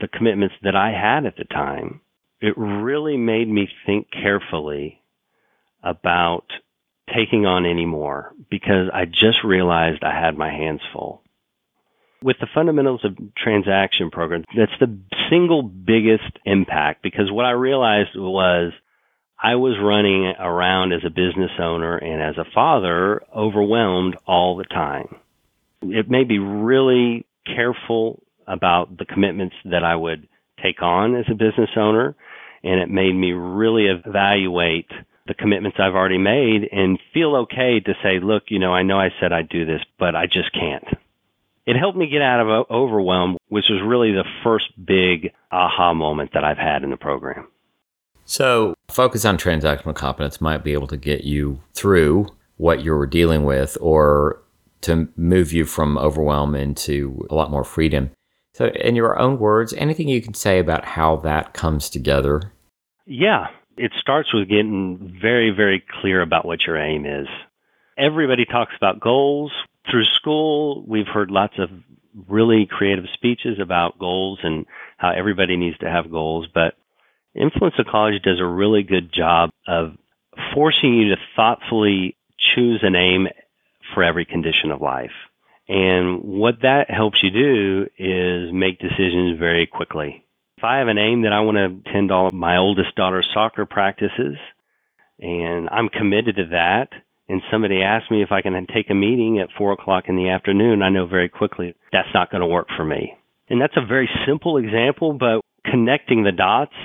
the 0.00 0.08
commitments 0.08 0.56
that 0.62 0.74
I 0.74 0.90
had 0.90 1.26
at 1.26 1.36
the 1.36 1.44
time, 1.44 2.00
it 2.40 2.54
really 2.56 3.16
made 3.16 3.48
me 3.48 3.68
think 3.86 4.08
carefully 4.10 5.00
about 5.82 6.44
taking 7.14 7.46
on 7.46 7.66
anymore 7.66 8.32
because 8.50 8.88
I 8.92 9.04
just 9.04 9.44
realized 9.44 10.02
I 10.02 10.14
had 10.14 10.36
my 10.36 10.50
hands 10.50 10.80
full. 10.92 11.22
With 12.22 12.36
the 12.40 12.46
fundamentals 12.54 13.04
of 13.04 13.18
transaction 13.36 14.10
program, 14.10 14.44
that's 14.56 14.72
the 14.78 14.96
single 15.28 15.62
biggest 15.62 16.38
impact 16.44 17.02
because 17.02 17.30
what 17.32 17.44
I 17.44 17.50
realized 17.50 18.10
was 18.14 18.72
I 19.42 19.56
was 19.56 19.74
running 19.82 20.32
around 20.38 20.92
as 20.92 21.00
a 21.04 21.10
business 21.10 21.50
owner 21.58 21.96
and 21.96 22.22
as 22.22 22.38
a 22.38 22.48
father 22.54 23.22
overwhelmed 23.34 24.16
all 24.24 24.56
the 24.56 24.64
time. 24.64 25.16
It 25.82 26.08
made 26.08 26.28
me 26.28 26.38
really 26.38 27.26
careful 27.44 28.22
about 28.46 28.96
the 28.96 29.04
commitments 29.04 29.56
that 29.64 29.82
I 29.82 29.96
would 29.96 30.28
take 30.62 30.80
on 30.80 31.16
as 31.16 31.24
a 31.28 31.34
business 31.34 31.70
owner, 31.76 32.14
and 32.62 32.80
it 32.80 32.88
made 32.88 33.14
me 33.14 33.32
really 33.32 33.86
evaluate 33.86 34.90
the 35.26 35.34
commitments 35.34 35.78
I've 35.80 35.94
already 35.94 36.18
made 36.18 36.68
and 36.72 36.98
feel 37.14 37.36
okay 37.36 37.80
to 37.80 37.94
say, 38.02 38.18
look, 38.20 38.44
you 38.48 38.58
know, 38.58 38.72
I 38.72 38.82
know 38.82 38.98
I 38.98 39.10
said 39.20 39.32
I'd 39.32 39.48
do 39.48 39.64
this, 39.64 39.82
but 39.98 40.14
I 40.14 40.26
just 40.26 40.52
can't. 40.52 40.84
It 41.64 41.76
helped 41.76 41.96
me 41.96 42.08
get 42.08 42.22
out 42.22 42.40
of 42.40 42.48
uh, 42.48 42.72
overwhelm, 42.72 43.36
which 43.48 43.66
was 43.68 43.80
really 43.86 44.12
the 44.12 44.24
first 44.42 44.66
big 44.84 45.32
aha 45.52 45.94
moment 45.94 46.32
that 46.34 46.42
I've 46.42 46.58
had 46.58 46.82
in 46.82 46.90
the 46.90 46.96
program. 46.96 47.46
So, 48.24 48.74
focus 48.88 49.24
on 49.24 49.36
transactional 49.36 49.94
competence 49.94 50.40
might 50.40 50.64
be 50.64 50.72
able 50.72 50.86
to 50.88 50.96
get 50.96 51.24
you 51.24 51.60
through 51.74 52.28
what 52.56 52.82
you're 52.82 53.06
dealing 53.06 53.44
with 53.44 53.76
or 53.80 54.42
to 54.82 55.08
move 55.16 55.52
you 55.52 55.64
from 55.64 55.98
overwhelm 55.98 56.54
into 56.54 57.26
a 57.30 57.34
lot 57.34 57.50
more 57.50 57.64
freedom. 57.64 58.10
So, 58.54 58.66
in 58.66 58.96
your 58.96 59.18
own 59.18 59.38
words, 59.38 59.72
anything 59.74 60.08
you 60.08 60.20
can 60.20 60.34
say 60.34 60.58
about 60.58 60.84
how 60.84 61.16
that 61.16 61.54
comes 61.54 61.88
together? 61.88 62.52
Yeah, 63.06 63.48
it 63.76 63.92
starts 64.00 64.32
with 64.32 64.48
getting 64.48 65.18
very, 65.20 65.50
very 65.50 65.84
clear 66.00 66.20
about 66.20 66.44
what 66.44 66.66
your 66.66 66.76
aim 66.76 67.06
is. 67.06 67.28
Everybody 67.96 68.44
talks 68.44 68.72
about 68.76 69.00
goals. 69.00 69.52
Through 69.90 70.04
school, 70.04 70.84
we've 70.86 71.06
heard 71.06 71.30
lots 71.30 71.54
of 71.58 71.70
really 72.28 72.66
creative 72.66 73.04
speeches 73.14 73.58
about 73.60 73.98
goals 73.98 74.38
and 74.42 74.66
how 74.96 75.10
everybody 75.10 75.56
needs 75.56 75.78
to 75.78 75.90
have 75.90 76.10
goals, 76.10 76.46
but 76.52 76.74
Influence 77.34 77.74
Ecology 77.78 78.18
does 78.18 78.40
a 78.40 78.46
really 78.46 78.82
good 78.82 79.12
job 79.12 79.50
of 79.66 79.96
forcing 80.54 80.94
you 80.94 81.14
to 81.14 81.20
thoughtfully 81.34 82.16
choose 82.38 82.80
an 82.82 82.94
aim 82.94 83.28
for 83.94 84.02
every 84.02 84.24
condition 84.24 84.70
of 84.70 84.80
life. 84.80 85.12
And 85.68 86.22
what 86.22 86.62
that 86.62 86.90
helps 86.90 87.22
you 87.22 87.30
do 87.30 87.86
is 87.98 88.52
make 88.52 88.78
decisions 88.78 89.38
very 89.38 89.66
quickly. 89.66 90.24
If 90.62 90.66
I 90.66 90.78
have 90.78 90.86
an 90.86 90.96
aim 90.96 91.22
that 91.22 91.32
I 91.32 91.40
want 91.40 91.56
to 91.56 91.90
attend 91.90 92.12
all 92.12 92.28
of 92.28 92.32
my 92.32 92.56
oldest 92.56 92.94
daughter's 92.94 93.28
soccer 93.34 93.66
practices, 93.66 94.36
and 95.18 95.68
I'm 95.68 95.88
committed 95.88 96.36
to 96.36 96.46
that, 96.52 96.90
and 97.28 97.42
somebody 97.50 97.82
asks 97.82 98.12
me 98.12 98.22
if 98.22 98.30
I 98.30 98.42
can 98.42 98.68
take 98.72 98.88
a 98.88 98.94
meeting 98.94 99.40
at 99.40 99.48
four 99.58 99.72
o'clock 99.72 100.04
in 100.06 100.14
the 100.14 100.28
afternoon, 100.28 100.80
I 100.80 100.88
know 100.88 101.04
very 101.04 101.28
quickly 101.28 101.74
that's 101.90 102.14
not 102.14 102.30
going 102.30 102.42
to 102.42 102.46
work 102.46 102.68
for 102.76 102.84
me. 102.84 103.12
And 103.48 103.60
that's 103.60 103.76
a 103.76 103.84
very 103.84 104.08
simple 104.24 104.56
example, 104.56 105.14
but 105.14 105.40
connecting 105.68 106.22
the 106.22 106.30
dots 106.30 106.76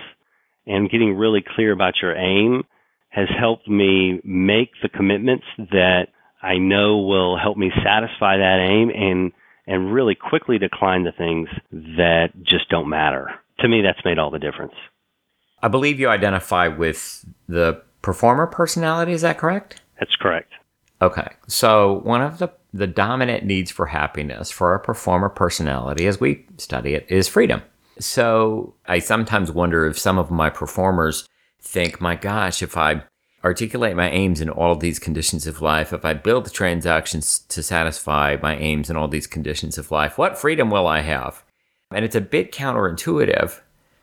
and 0.65 0.89
getting 0.89 1.13
really 1.13 1.45
clear 1.47 1.71
about 1.71 2.01
your 2.01 2.15
aim 2.15 2.63
has 3.09 3.27
helped 3.29 3.67
me 3.67 4.19
make 4.23 4.71
the 4.81 4.89
commitments 4.89 5.45
that 5.55 6.07
I 6.41 6.57
know 6.57 6.97
will 7.01 7.37
help 7.37 7.57
me 7.57 7.71
satisfy 7.83 8.37
that 8.37 8.67
aim 8.71 8.89
and 8.89 9.33
and 9.67 9.93
really 9.93 10.15
quickly 10.15 10.57
decline 10.57 11.03
the 11.03 11.11
things 11.11 11.47
that 11.71 12.29
just 12.41 12.69
don't 12.69 12.89
matter. 12.89 13.39
To 13.59 13.67
me 13.67 13.81
that's 13.81 14.03
made 14.05 14.19
all 14.19 14.31
the 14.31 14.39
difference. 14.39 14.73
I 15.61 15.67
believe 15.67 15.99
you 15.99 16.09
identify 16.09 16.67
with 16.67 17.25
the 17.47 17.81
performer 18.01 18.47
personality, 18.47 19.11
is 19.11 19.21
that 19.21 19.37
correct? 19.37 19.81
That's 19.99 20.15
correct. 20.15 20.53
Okay. 21.01 21.27
So 21.47 21.99
one 22.03 22.21
of 22.21 22.39
the 22.39 22.51
the 22.73 22.87
dominant 22.87 23.43
needs 23.43 23.71
for 23.71 23.87
happiness 23.87 24.51
for 24.51 24.75
a 24.75 24.79
performer 24.79 25.29
personality 25.29 26.05
as 26.05 26.19
we 26.19 26.45
study 26.57 26.93
it 26.93 27.05
is 27.09 27.27
freedom. 27.27 27.63
So 27.99 28.75
I 28.87 28.99
sometimes 28.99 29.51
wonder 29.51 29.87
if 29.87 29.97
some 29.97 30.19
of 30.19 30.29
my 30.29 30.49
performers 30.49 31.27
think, 31.59 31.99
my 31.99 32.15
gosh, 32.15 32.61
if 32.61 32.77
I 32.77 33.03
articulate 33.43 33.95
my 33.95 34.09
aims 34.09 34.41
in 34.41 34.49
all 34.49 34.75
these 34.75 34.99
conditions 34.99 35.47
of 35.47 35.61
life, 35.61 35.91
if 35.93 36.05
I 36.05 36.13
build 36.13 36.45
the 36.45 36.51
transactions 36.51 37.39
to 37.39 37.63
satisfy 37.63 38.37
my 38.41 38.55
aims 38.57 38.89
in 38.89 38.97
all 38.97 39.07
these 39.07 39.27
conditions 39.27 39.77
of 39.77 39.89
life, 39.89 40.17
what 40.17 40.37
freedom 40.37 40.69
will 40.69 40.85
I 40.85 41.01
have? 41.01 41.43
And 41.91 42.03
it's 42.03 42.15
a 42.15 42.21
bit 42.21 42.51
counterintuitive 42.51 43.59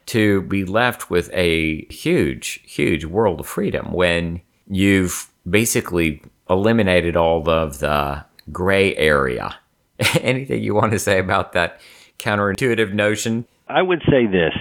to 0.07 0.43
be 0.43 0.65
left 0.65 1.11
with 1.11 1.31
a 1.33 1.85
huge, 1.87 2.61
huge 2.65 3.05
world 3.05 3.41
of 3.41 3.47
freedom 3.47 3.93
when 3.93 4.41
you've 4.67 5.31
basically 5.49 6.23
eliminated 6.49 7.17
all 7.17 7.49
of 7.49 7.79
the 7.79 8.25
gray 8.53 8.95
area. 8.97 9.57
Anything 10.21 10.63
you 10.63 10.75
want 10.75 10.93
to 10.93 10.99
say 10.99 11.19
about 11.19 11.53
that 11.53 11.81
counterintuitive 12.19 12.93
notion? 12.93 13.47
I 13.69 13.83
would 13.83 14.03
say 14.11 14.27
this. 14.27 14.53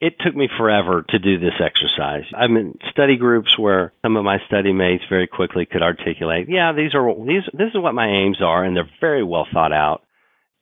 It 0.00 0.14
took 0.20 0.34
me 0.34 0.48
forever 0.56 1.04
to 1.10 1.18
do 1.18 1.38
this 1.38 1.60
exercise. 1.62 2.24
I'm 2.34 2.56
in 2.56 2.78
study 2.90 3.16
groups 3.16 3.58
where 3.58 3.92
some 4.00 4.16
of 4.16 4.24
my 4.24 4.38
study 4.46 4.72
mates 4.72 5.04
very 5.10 5.26
quickly 5.26 5.66
could 5.66 5.82
articulate, 5.82 6.48
yeah, 6.48 6.72
these 6.72 6.94
are 6.94 7.14
these 7.26 7.42
this 7.52 7.68
is 7.74 7.80
what 7.80 7.94
my 7.94 8.08
aims 8.08 8.40
are 8.40 8.64
and 8.64 8.74
they're 8.74 8.88
very 9.00 9.22
well 9.22 9.46
thought 9.52 9.72
out. 9.72 10.02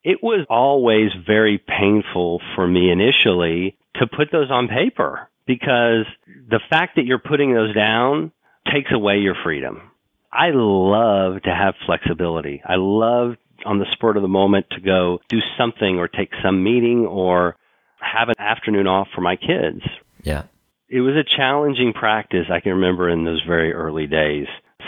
It 0.04 0.18
was 0.22 0.46
always 0.48 1.10
very 1.26 1.58
painful 1.58 2.40
for 2.54 2.66
me 2.66 2.90
initially 2.90 3.76
to 3.96 4.06
put 4.06 4.30
those 4.30 4.50
on 4.50 4.68
paper 4.68 5.28
because 5.46 6.06
the 6.26 6.60
fact 6.70 6.96
that 6.96 7.04
you're 7.04 7.18
putting 7.18 7.54
those 7.54 7.74
down 7.74 8.32
takes 8.72 8.92
away 8.92 9.18
your 9.18 9.34
freedom. 9.42 9.90
I 10.32 10.50
love 10.52 11.42
to 11.42 11.54
have 11.54 11.74
flexibility. 11.86 12.62
I 12.64 12.74
love 12.76 13.36
on 13.64 13.78
the 13.78 13.86
spur 13.92 14.16
of 14.16 14.22
the 14.22 14.28
moment 14.28 14.66
to 14.70 14.80
go 14.80 15.20
do 15.28 15.38
something 15.56 15.98
or 15.98 16.06
take 16.06 16.30
some 16.42 16.62
meeting 16.62 17.06
or 17.06 17.56
have 17.98 18.28
an 18.28 18.36
afternoon 18.38 18.86
off 18.86 19.08
for 19.14 19.20
my 19.20 19.36
kids. 19.36 19.82
Yeah. 20.22 20.44
It 20.88 21.00
was 21.00 21.16
a 21.16 21.24
challenging 21.24 21.92
practice. 21.92 22.46
I 22.50 22.60
can 22.60 22.72
remember 22.72 23.08
in 23.08 23.24
those 23.24 23.42
very 23.46 23.72
early 23.72 24.06
days 24.06 24.46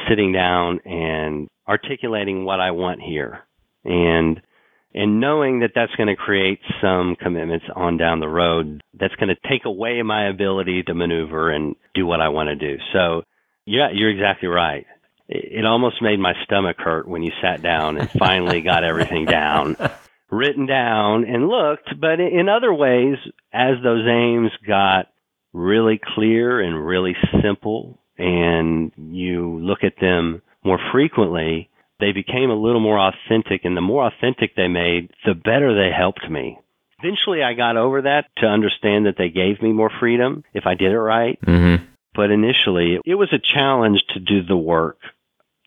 sitting 0.09 0.33
down 0.33 0.81
and 0.85 1.49
articulating 1.69 2.45
what 2.45 2.61
I 2.61 2.71
want 2.71 3.01
here 3.03 3.41
and 3.85 4.41
and 4.95 5.21
knowing 5.21 5.61
that 5.61 5.73
that's 5.75 5.95
going 5.97 6.09
to 6.09 6.17
create 6.17 6.61
some 6.81 7.17
commitments 7.17 7.67
on 7.75 7.97
down 7.97 8.21
the 8.21 8.29
road 8.29 8.83
that's 8.99 9.15
going 9.17 9.29
to 9.29 9.49
take 9.49 9.65
away 9.65 10.03
my 10.03 10.29
ability 10.29 10.83
to 10.85 10.95
maneuver 10.95 11.51
and 11.51 11.77
do 11.95 12.07
what 12.07 12.21
I 12.21 12.29
want 12.29 12.49
to 12.49 12.57
do. 12.57 12.79
So, 12.93 13.23
yeah, 13.67 13.89
you're 13.93 14.11
exactly 14.11 14.49
right. 14.49 14.87
It 15.29 15.65
almost 15.65 16.03
made 16.03 16.19
my 16.19 16.35
stomach 16.45 16.77
hurt 16.79 17.07
when 17.07 17.23
you 17.23 17.31
sat 17.41 17.63
down 17.63 17.99
and 17.99 18.11
finally 18.11 18.63
got 18.63 18.83
everything 18.83 19.27
down 19.27 19.77
written 20.31 20.67
down 20.67 21.25
and 21.25 21.49
looked, 21.49 22.01
but 22.01 22.21
in 22.21 22.49
other 22.49 22.73
ways, 22.73 23.17
as 23.53 23.77
those 23.83 24.07
aims 24.09 24.51
got 24.67 25.07
really 25.53 26.01
clear 26.15 26.61
and 26.61 26.87
really 26.87 27.17
simple, 27.43 27.99
and 28.17 28.93
you 28.97 29.59
look 29.59 29.83
at 29.83 29.95
them 30.01 30.43
more 30.65 30.79
frequently, 30.93 31.69
they 32.01 32.13
became 32.13 32.51
a 32.51 32.55
little 32.55 32.81
more 32.81 32.99
authentic. 32.99 33.65
And 33.65 33.77
the 33.77 33.81
more 33.81 34.07
authentic 34.07 34.57
they 34.57 34.69
made, 34.69 35.11
the 35.25 35.35
better 35.35 35.75
they 35.75 35.95
helped 35.95 36.29
me. 36.29 36.59
Eventually, 37.03 37.43
I 37.43 37.55
got 37.55 37.77
over 37.77 38.03
that 38.03 38.27
to 38.39 38.47
understand 38.47 39.07
that 39.07 39.17
they 39.17 39.31
gave 39.31 39.63
me 39.63 39.73
more 39.73 39.91
freedom 40.01 40.45
if 40.53 40.67
I 40.67 40.75
did 40.75 40.93
it 40.93 40.99
right. 40.99 41.39
Mm-hmm. 41.43 41.85
But 42.15 42.31
initially, 42.31 42.99
it 43.07 43.15
was 43.15 43.33
a 43.33 43.39
challenge 43.39 44.05
to 44.09 44.21
do 44.21 44.43
the 44.43 44.57
work 44.57 44.99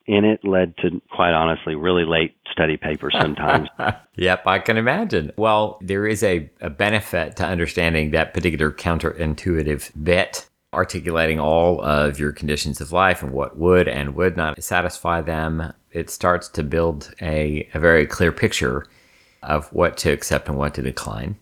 and 0.07 0.25
it 0.25 0.43
led 0.43 0.75
to 0.77 1.01
quite 1.11 1.33
honestly 1.33 1.75
really 1.75 2.05
late 2.05 2.35
study 2.51 2.77
papers 2.77 3.15
sometimes 3.19 3.69
yep 4.15 4.45
i 4.45 4.59
can 4.59 4.77
imagine 4.77 5.31
well 5.37 5.77
there 5.81 6.05
is 6.05 6.23
a, 6.23 6.49
a 6.61 6.69
benefit 6.69 7.35
to 7.35 7.45
understanding 7.45 8.11
that 8.11 8.33
particular 8.33 8.71
counterintuitive 8.71 9.91
bit 10.03 10.49
articulating 10.73 11.39
all 11.39 11.81
of 11.81 12.19
your 12.19 12.31
conditions 12.31 12.81
of 12.81 12.91
life 12.91 13.21
and 13.21 13.31
what 13.31 13.57
would 13.57 13.87
and 13.87 14.15
would 14.15 14.35
not 14.35 14.61
satisfy 14.63 15.21
them 15.21 15.73
it 15.93 16.09
starts 16.09 16.49
to 16.49 16.63
build 16.63 17.13
a, 17.21 17.69
a 17.73 17.79
very 17.79 18.05
clear 18.05 18.31
picture 18.31 18.85
of 19.43 19.71
what 19.71 19.95
to 19.97 20.11
accept 20.11 20.49
and 20.49 20.57
what 20.57 20.73
to 20.73 20.81
decline 20.81 21.37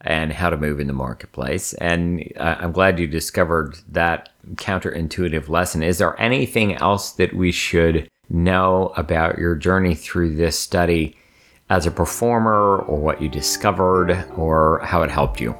and 0.00 0.32
how 0.32 0.50
to 0.50 0.56
move 0.56 0.80
in 0.80 0.86
the 0.86 0.92
marketplace. 0.92 1.74
And 1.74 2.28
uh, 2.36 2.56
I'm 2.58 2.72
glad 2.72 2.98
you 2.98 3.06
discovered 3.06 3.78
that 3.88 4.30
counterintuitive 4.54 5.48
lesson. 5.48 5.82
Is 5.82 5.98
there 5.98 6.20
anything 6.20 6.74
else 6.74 7.12
that 7.12 7.34
we 7.34 7.52
should 7.52 8.08
know 8.28 8.92
about 8.96 9.38
your 9.38 9.54
journey 9.54 9.94
through 9.94 10.34
this 10.34 10.58
study 10.58 11.16
as 11.70 11.86
a 11.86 11.90
performer, 11.90 12.78
or 12.78 12.98
what 12.98 13.22
you 13.22 13.28
discovered, 13.28 14.10
or 14.36 14.80
how 14.80 15.02
it 15.02 15.10
helped 15.10 15.40
you? 15.40 15.56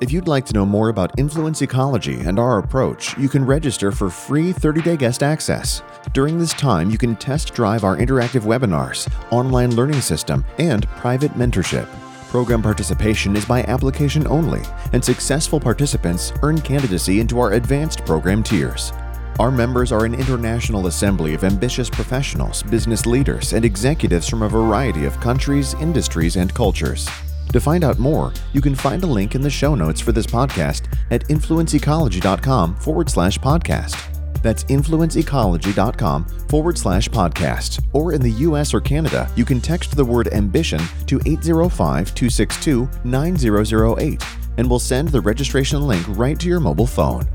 If 0.00 0.12
you'd 0.12 0.28
like 0.28 0.46
to 0.46 0.52
know 0.52 0.64
more 0.64 0.90
about 0.90 1.18
influence 1.18 1.60
ecology 1.60 2.20
and 2.20 2.38
our 2.38 2.58
approach, 2.58 3.18
you 3.18 3.28
can 3.28 3.44
register 3.44 3.90
for 3.90 4.08
free 4.08 4.52
30 4.52 4.80
day 4.80 4.96
guest 4.96 5.24
access. 5.24 5.82
During 6.12 6.38
this 6.38 6.52
time, 6.52 6.88
you 6.88 6.96
can 6.96 7.16
test 7.16 7.52
drive 7.52 7.82
our 7.82 7.96
interactive 7.96 8.42
webinars, 8.42 9.12
online 9.32 9.74
learning 9.74 10.00
system, 10.00 10.44
and 10.58 10.86
private 10.90 11.32
mentorship. 11.32 11.88
Program 12.28 12.62
participation 12.62 13.34
is 13.34 13.44
by 13.44 13.64
application 13.64 14.24
only, 14.28 14.62
and 14.92 15.04
successful 15.04 15.58
participants 15.58 16.32
earn 16.42 16.60
candidacy 16.60 17.18
into 17.18 17.40
our 17.40 17.54
advanced 17.54 18.04
program 18.04 18.44
tiers. 18.44 18.92
Our 19.40 19.50
members 19.50 19.90
are 19.90 20.04
an 20.04 20.14
international 20.14 20.86
assembly 20.86 21.34
of 21.34 21.42
ambitious 21.42 21.90
professionals, 21.90 22.62
business 22.62 23.04
leaders, 23.04 23.52
and 23.52 23.64
executives 23.64 24.28
from 24.28 24.42
a 24.42 24.48
variety 24.48 25.06
of 25.06 25.18
countries, 25.18 25.74
industries, 25.74 26.36
and 26.36 26.54
cultures. 26.54 27.08
To 27.52 27.60
find 27.60 27.82
out 27.82 27.98
more, 27.98 28.32
you 28.52 28.60
can 28.60 28.74
find 28.74 29.02
a 29.02 29.06
link 29.06 29.34
in 29.34 29.40
the 29.40 29.50
show 29.50 29.74
notes 29.74 30.00
for 30.00 30.12
this 30.12 30.26
podcast 30.26 30.92
at 31.10 31.24
influenceecology.com 31.28 32.76
forward 32.76 33.08
slash 33.10 33.38
podcast. 33.38 34.14
That's 34.42 34.64
influenceecology.com 34.64 36.24
forward 36.48 36.78
slash 36.78 37.08
podcast. 37.08 37.84
Or 37.92 38.12
in 38.12 38.20
the 38.20 38.30
US 38.30 38.72
or 38.74 38.80
Canada, 38.80 39.30
you 39.34 39.44
can 39.44 39.60
text 39.60 39.96
the 39.96 40.04
word 40.04 40.28
ambition 40.28 40.80
to 41.06 41.20
805 41.26 42.14
262 42.14 42.88
9008 43.04 44.22
and 44.58 44.68
we'll 44.68 44.78
send 44.78 45.08
the 45.08 45.20
registration 45.20 45.86
link 45.86 46.04
right 46.08 46.38
to 46.38 46.48
your 46.48 46.60
mobile 46.60 46.86
phone. 46.86 47.26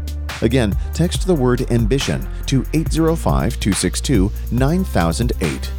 Again, 0.41 0.75
text 0.93 1.25
the 1.25 1.33
word 1.33 1.71
ambition 1.71 2.27
to 2.47 2.65
805 2.73 3.59
262 3.59 4.31
9008. 4.51 5.71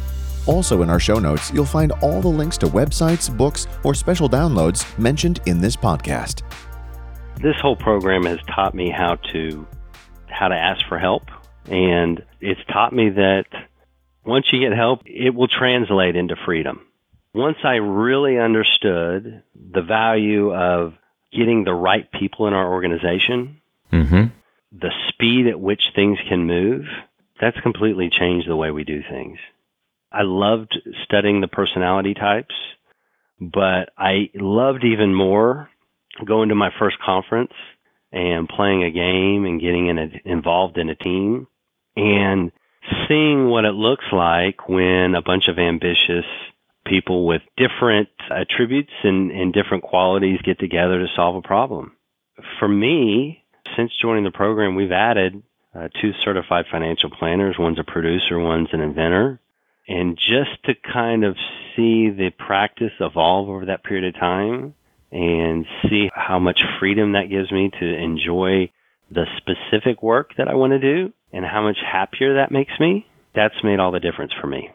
Also, 0.47 0.81
in 0.81 0.89
our 0.89 0.99
show 0.99 1.17
notes, 1.19 1.51
you'll 1.53 1.65
find 1.65 1.91
all 2.01 2.21
the 2.21 2.27
links 2.27 2.57
to 2.59 2.67
websites, 2.67 3.35
books, 3.35 3.67
or 3.83 3.93
special 3.95 4.29
downloads 4.29 4.85
mentioned 4.99 5.39
in 5.45 5.59
this 5.59 5.75
podcast. 5.75 6.43
This 7.41 7.55
whole 7.61 7.75
program 7.75 8.25
has 8.25 8.39
taught 8.55 8.73
me 8.73 8.89
how 8.89 9.15
to 9.33 9.67
how 10.27 10.47
to 10.49 10.55
ask 10.55 10.85
for 10.87 10.99
help 10.99 11.23
and 11.67 12.23
it's 12.41 12.59
taught 12.71 12.93
me 12.93 13.09
that 13.09 13.45
once 14.25 14.45
you 14.51 14.59
get 14.59 14.75
help, 14.75 15.01
it 15.05 15.33
will 15.33 15.47
translate 15.47 16.15
into 16.15 16.35
freedom. 16.45 16.85
Once 17.33 17.57
I 17.63 17.75
really 17.75 18.37
understood 18.39 19.43
the 19.55 19.81
value 19.81 20.53
of 20.53 20.93
getting 21.31 21.63
the 21.63 21.73
right 21.73 22.09
people 22.11 22.47
in 22.47 22.53
our 22.53 22.71
organization, 22.71 23.61
Mm-hmm. 23.91 24.25
the 24.73 24.91
speed 25.09 25.47
at 25.47 25.59
which 25.59 25.91
things 25.95 26.17
can 26.27 26.45
move, 26.45 26.85
that's 27.39 27.59
completely 27.61 28.09
changed 28.09 28.49
the 28.49 28.55
way 28.55 28.71
we 28.71 28.83
do 28.83 29.01
things. 29.09 29.37
I 30.15 30.21
loved 30.23 30.79
studying 31.03 31.41
the 31.41 31.47
personality 31.47 32.13
types, 32.13 32.55
but 33.39 33.89
I 33.97 34.29
loved 34.33 34.85
even 34.85 35.13
more 35.13 35.69
going 36.23 36.49
to 36.49 36.55
my 36.55 36.69
first 36.79 36.97
conference 37.05 37.51
and 38.13 38.47
playing 38.47 38.83
a 38.83 38.91
game 38.91 39.43
and 39.45 39.59
getting 39.59 39.87
in 39.87 39.97
a, 39.97 40.09
involved 40.23 40.77
in 40.77 40.89
a 40.89 40.95
team 40.95 41.47
and 41.97 42.53
seeing 43.07 43.49
what 43.49 43.65
it 43.65 43.73
looks 43.73 44.05
like 44.13 44.69
when 44.69 45.15
a 45.15 45.21
bunch 45.21 45.49
of 45.49 45.59
ambitious 45.59 46.25
people 46.85 47.25
with 47.25 47.41
different 47.57 48.07
attributes 48.31 48.93
and, 49.03 49.31
and 49.31 49.53
different 49.53 49.83
qualities 49.83 50.39
get 50.43 50.59
together 50.59 50.99
to 50.99 51.07
solve 51.13 51.35
a 51.35 51.41
problem. 51.41 51.91
For 52.59 52.69
me, 52.69 53.43
since 53.75 53.91
joining 54.01 54.23
the 54.23 54.31
program, 54.31 54.75
we've 54.75 54.91
added 54.91 55.43
uh, 55.73 55.89
two 56.01 56.11
certified 56.23 56.65
financial 56.71 57.09
planners. 57.09 57.57
One's 57.59 57.79
a 57.79 57.83
producer, 57.83 58.39
one's 58.39 58.69
an 58.71 58.79
inventor. 58.79 59.41
And 59.87 60.17
just 60.17 60.63
to 60.65 60.73
kind 60.75 61.23
of 61.23 61.35
see 61.75 62.09
the 62.09 62.31
practice 62.37 62.91
evolve 62.99 63.49
over 63.49 63.65
that 63.65 63.83
period 63.83 64.15
of 64.15 64.19
time 64.19 64.73
and 65.11 65.65
see 65.83 66.09
how 66.13 66.39
much 66.39 66.61
freedom 66.79 67.13
that 67.13 67.29
gives 67.29 67.51
me 67.51 67.69
to 67.79 67.85
enjoy 67.85 68.71
the 69.11 69.25
specific 69.37 70.01
work 70.01 70.31
that 70.37 70.47
I 70.47 70.55
want 70.55 70.71
to 70.71 70.79
do 70.79 71.13
and 71.31 71.45
how 71.45 71.61
much 71.61 71.77
happier 71.85 72.35
that 72.35 72.51
makes 72.51 72.73
me, 72.79 73.05
that's 73.35 73.63
made 73.63 73.79
all 73.79 73.91
the 73.91 73.99
difference 73.99 74.33
for 74.39 74.47
me. 74.47 74.69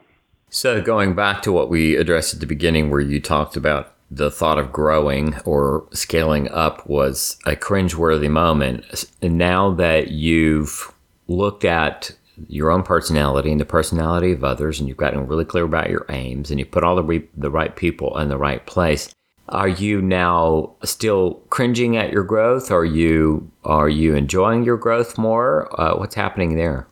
So, 0.48 0.80
going 0.80 1.14
back 1.14 1.42
to 1.42 1.52
what 1.52 1.68
we 1.68 1.96
addressed 1.96 2.34
at 2.34 2.40
the 2.40 2.46
beginning, 2.46 2.90
where 2.90 3.00
you 3.00 3.20
talked 3.20 3.56
about 3.56 3.94
the 4.10 4.30
thought 4.30 4.58
of 4.58 4.72
growing 4.72 5.38
or 5.44 5.86
scaling 5.92 6.48
up 6.50 6.88
was 6.88 7.38
a 7.46 7.54
cringeworthy 7.54 8.28
moment. 8.28 9.04
And 9.22 9.38
now 9.38 9.72
that 9.74 10.10
you've 10.10 10.92
looked 11.28 11.64
at 11.64 12.10
your 12.48 12.70
own 12.70 12.82
personality 12.82 13.50
and 13.50 13.60
the 13.60 13.64
personality 13.64 14.32
of 14.32 14.44
others, 14.44 14.80
and 14.80 14.88
you've 14.88 14.96
gotten 14.96 15.26
really 15.26 15.44
clear 15.44 15.64
about 15.64 15.90
your 15.90 16.06
aims, 16.08 16.50
and 16.50 16.58
you 16.58 16.66
put 16.66 16.84
all 16.84 16.96
the 16.96 17.02
re- 17.02 17.28
the 17.36 17.50
right 17.50 17.74
people 17.76 18.18
in 18.18 18.28
the 18.28 18.38
right 18.38 18.64
place, 18.66 19.14
are 19.50 19.68
you 19.68 20.00
now 20.00 20.74
still 20.84 21.42
cringing 21.50 21.96
at 21.96 22.12
your 22.12 22.22
growth? 22.22 22.70
Are 22.70 22.84
you 22.84 23.50
are 23.64 23.88
you 23.88 24.14
enjoying 24.14 24.64
your 24.64 24.76
growth 24.76 25.18
more? 25.18 25.68
Uh, 25.80 25.96
what's 25.96 26.14
happening 26.14 26.56
there? 26.56 26.86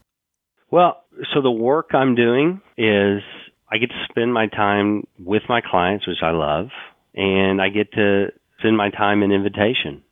Well, 0.70 1.04
so 1.32 1.40
the 1.40 1.50
work 1.50 1.90
I'm 1.94 2.14
doing 2.14 2.60
is 2.76 3.22
I 3.70 3.78
get 3.78 3.90
to 3.90 4.06
spend 4.10 4.32
my 4.34 4.48
time 4.48 5.06
with 5.18 5.42
my 5.48 5.60
clients, 5.60 6.06
which 6.06 6.22
I 6.22 6.30
love, 6.30 6.68
and 7.14 7.62
I 7.62 7.68
get 7.68 7.92
to 7.92 8.32
spend 8.58 8.76
my 8.76 8.90
time 8.90 9.22
in 9.22 9.30
invitation, 9.30 10.02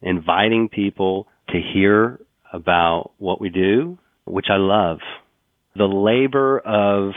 inviting 0.00 0.68
people 0.68 1.26
to 1.48 1.60
hear 1.60 2.20
about 2.52 3.12
what 3.18 3.40
we 3.40 3.48
do, 3.48 3.98
which 4.28 4.46
I 4.50 4.56
love. 4.56 4.98
The 5.76 5.86
labor 5.86 6.58
of 6.58 7.12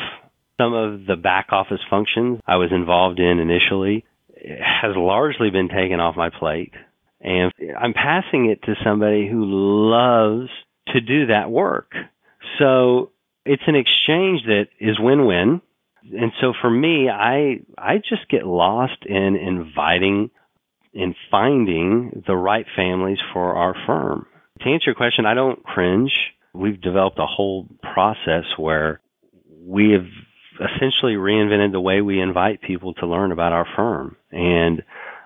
some 0.59 0.73
of 0.73 1.05
the 1.05 1.15
back 1.15 1.47
office 1.51 1.81
functions 1.89 2.39
I 2.45 2.57
was 2.57 2.71
involved 2.71 3.19
in 3.19 3.39
initially 3.39 4.05
has 4.43 4.95
largely 4.95 5.49
been 5.49 5.69
taken 5.69 5.99
off 5.99 6.15
my 6.15 6.29
plate. 6.29 6.73
And 7.19 7.51
I'm 7.79 7.93
passing 7.93 8.49
it 8.49 8.63
to 8.63 8.75
somebody 8.83 9.27
who 9.29 9.45
loves 9.45 10.49
to 10.87 11.01
do 11.01 11.27
that 11.27 11.51
work. 11.51 11.93
So 12.57 13.11
it's 13.45 13.63
an 13.67 13.75
exchange 13.75 14.43
that 14.45 14.67
is 14.79 14.99
win-win. 14.99 15.61
And 16.03 16.31
so 16.41 16.53
for 16.59 16.69
me, 16.69 17.09
I 17.09 17.59
I 17.77 17.97
just 17.97 18.27
get 18.29 18.45
lost 18.45 19.05
in 19.05 19.35
inviting 19.35 20.31
and 20.93 21.15
finding 21.29 22.23
the 22.25 22.35
right 22.35 22.65
families 22.75 23.19
for 23.33 23.53
our 23.55 23.75
firm. 23.85 24.25
To 24.61 24.69
answer 24.69 24.85
your 24.87 24.95
question, 24.95 25.25
I 25.25 25.35
don't 25.35 25.63
cringe. 25.63 26.11
We've 26.53 26.79
developed 26.79 27.19
a 27.19 27.25
whole 27.25 27.67
process 27.93 28.45
where 28.57 28.99
we 29.65 29.91
have 29.91 30.07
essentially 30.59 31.13
reinvented 31.13 31.71
the 31.71 31.81
way 31.81 32.01
we 32.01 32.19
invite 32.19 32.61
people 32.61 32.93
to 32.95 33.07
learn 33.07 33.31
about 33.31 33.53
our 33.53 33.65
firm. 33.75 34.17
And 34.31 34.83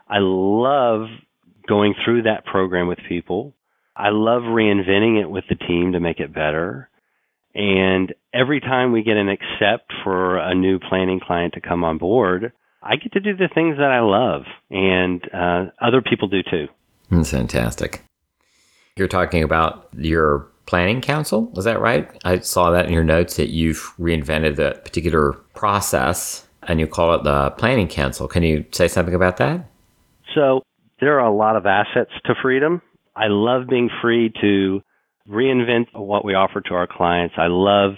I 0.07 0.17
love 0.19 1.07
going 1.67 1.95
through 2.03 2.23
that 2.23 2.45
program 2.45 2.87
with 2.87 2.99
people. 3.09 3.53
I 3.95 4.09
love 4.09 4.43
reinventing 4.43 5.21
it 5.21 5.29
with 5.29 5.45
the 5.49 5.55
team 5.55 5.93
to 5.93 5.99
make 5.99 6.19
it 6.19 6.33
better. 6.33 6.89
And 7.55 8.13
every 8.33 8.59
time 8.59 8.91
we 8.91 9.03
get 9.03 9.17
an 9.17 9.29
accept 9.29 9.91
for 10.03 10.37
a 10.37 10.53
new 10.53 10.79
planning 10.79 11.21
client 11.25 11.53
to 11.53 11.61
come 11.61 11.83
on 11.83 11.97
board, 11.97 12.51
I 12.83 12.97
get 12.97 13.13
to 13.13 13.19
do 13.19 13.35
the 13.35 13.49
things 13.53 13.77
that 13.77 13.89
I 13.89 14.01
love, 14.01 14.43
and 14.69 15.21
uh, 15.33 15.71
other 15.81 16.01
people 16.01 16.27
do 16.27 16.43
too. 16.43 16.67
That's 17.09 17.31
fantastic. 17.31 18.03
You're 18.95 19.07
talking 19.07 19.41
about 19.41 19.87
your 19.93 20.47
planning 20.65 21.01
council, 21.01 21.51
is 21.55 21.65
that 21.65 21.79
right? 21.79 22.09
I 22.23 22.39
saw 22.39 22.71
that 22.71 22.85
in 22.85 22.93
your 22.93 23.03
notes 23.03 23.37
that 23.37 23.49
you've 23.49 23.93
reinvented 23.99 24.55
that 24.55 24.83
particular 24.83 25.33
process 25.53 26.47
and 26.63 26.79
you 26.79 26.87
call 26.87 27.13
it 27.15 27.23
the 27.23 27.51
planning 27.51 27.87
council. 27.87 28.27
Can 28.27 28.43
you 28.43 28.65
say 28.71 28.87
something 28.87 29.13
about 29.13 29.37
that? 29.37 29.69
So, 30.33 30.63
there 30.99 31.19
are 31.19 31.27
a 31.27 31.35
lot 31.35 31.55
of 31.55 31.65
assets 31.65 32.11
to 32.25 32.35
freedom. 32.41 32.81
I 33.15 33.27
love 33.27 33.67
being 33.67 33.89
free 34.01 34.33
to 34.41 34.81
reinvent 35.29 35.87
what 35.93 36.25
we 36.25 36.33
offer 36.33 36.61
to 36.61 36.73
our 36.73 36.87
clients. 36.87 37.35
I 37.37 37.47
love 37.47 37.95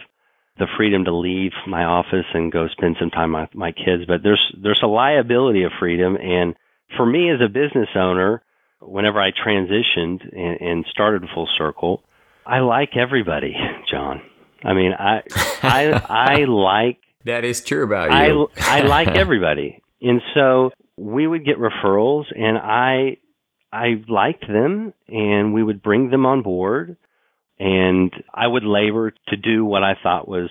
the 0.57 0.67
freedom 0.77 1.05
to 1.05 1.15
leave 1.15 1.51
my 1.67 1.83
office 1.83 2.25
and 2.33 2.51
go 2.51 2.67
spend 2.67 2.97
some 2.99 3.11
time 3.11 3.33
with 3.33 3.53
my 3.53 3.71
kids, 3.71 4.05
but 4.07 4.23
there's 4.23 4.51
there's 4.61 4.81
a 4.81 4.87
liability 4.87 5.63
of 5.63 5.71
freedom 5.79 6.17
and 6.17 6.55
for 6.95 7.05
me 7.05 7.29
as 7.29 7.41
a 7.41 7.49
business 7.49 7.89
owner, 7.95 8.41
whenever 8.79 9.19
I 9.19 9.31
transitioned 9.31 10.21
and, 10.31 10.61
and 10.61 10.85
started 10.89 11.27
Full 11.33 11.49
Circle, 11.57 12.03
I 12.47 12.59
like 12.59 12.95
everybody, 12.95 13.55
John. 13.91 14.21
I 14.63 14.73
mean, 14.73 14.93
I 14.97 15.21
I 15.61 15.91
I 16.09 16.45
like 16.45 16.99
That 17.25 17.43
is 17.43 17.61
true 17.61 17.83
about 17.83 18.11
I 18.11 18.27
you. 18.27 18.49
I 18.57 18.81
like 18.81 19.07
everybody. 19.15 19.83
And 20.01 20.21
so 20.33 20.71
we 20.95 21.27
would 21.27 21.45
get 21.45 21.57
referrals 21.57 22.25
and 22.33 22.57
I 22.57 23.17
I 23.73 24.01
liked 24.07 24.47
them 24.47 24.93
and 25.09 25.53
we 25.53 25.61
would 25.61 25.83
bring 25.83 26.09
them 26.09 26.25
on 26.25 26.41
board 26.41 26.95
and 27.59 28.13
I 28.33 28.47
would 28.47 28.63
labor 28.63 29.11
to 29.27 29.35
do 29.35 29.65
what 29.65 29.83
I 29.83 29.95
thought 30.01 30.27
was 30.27 30.49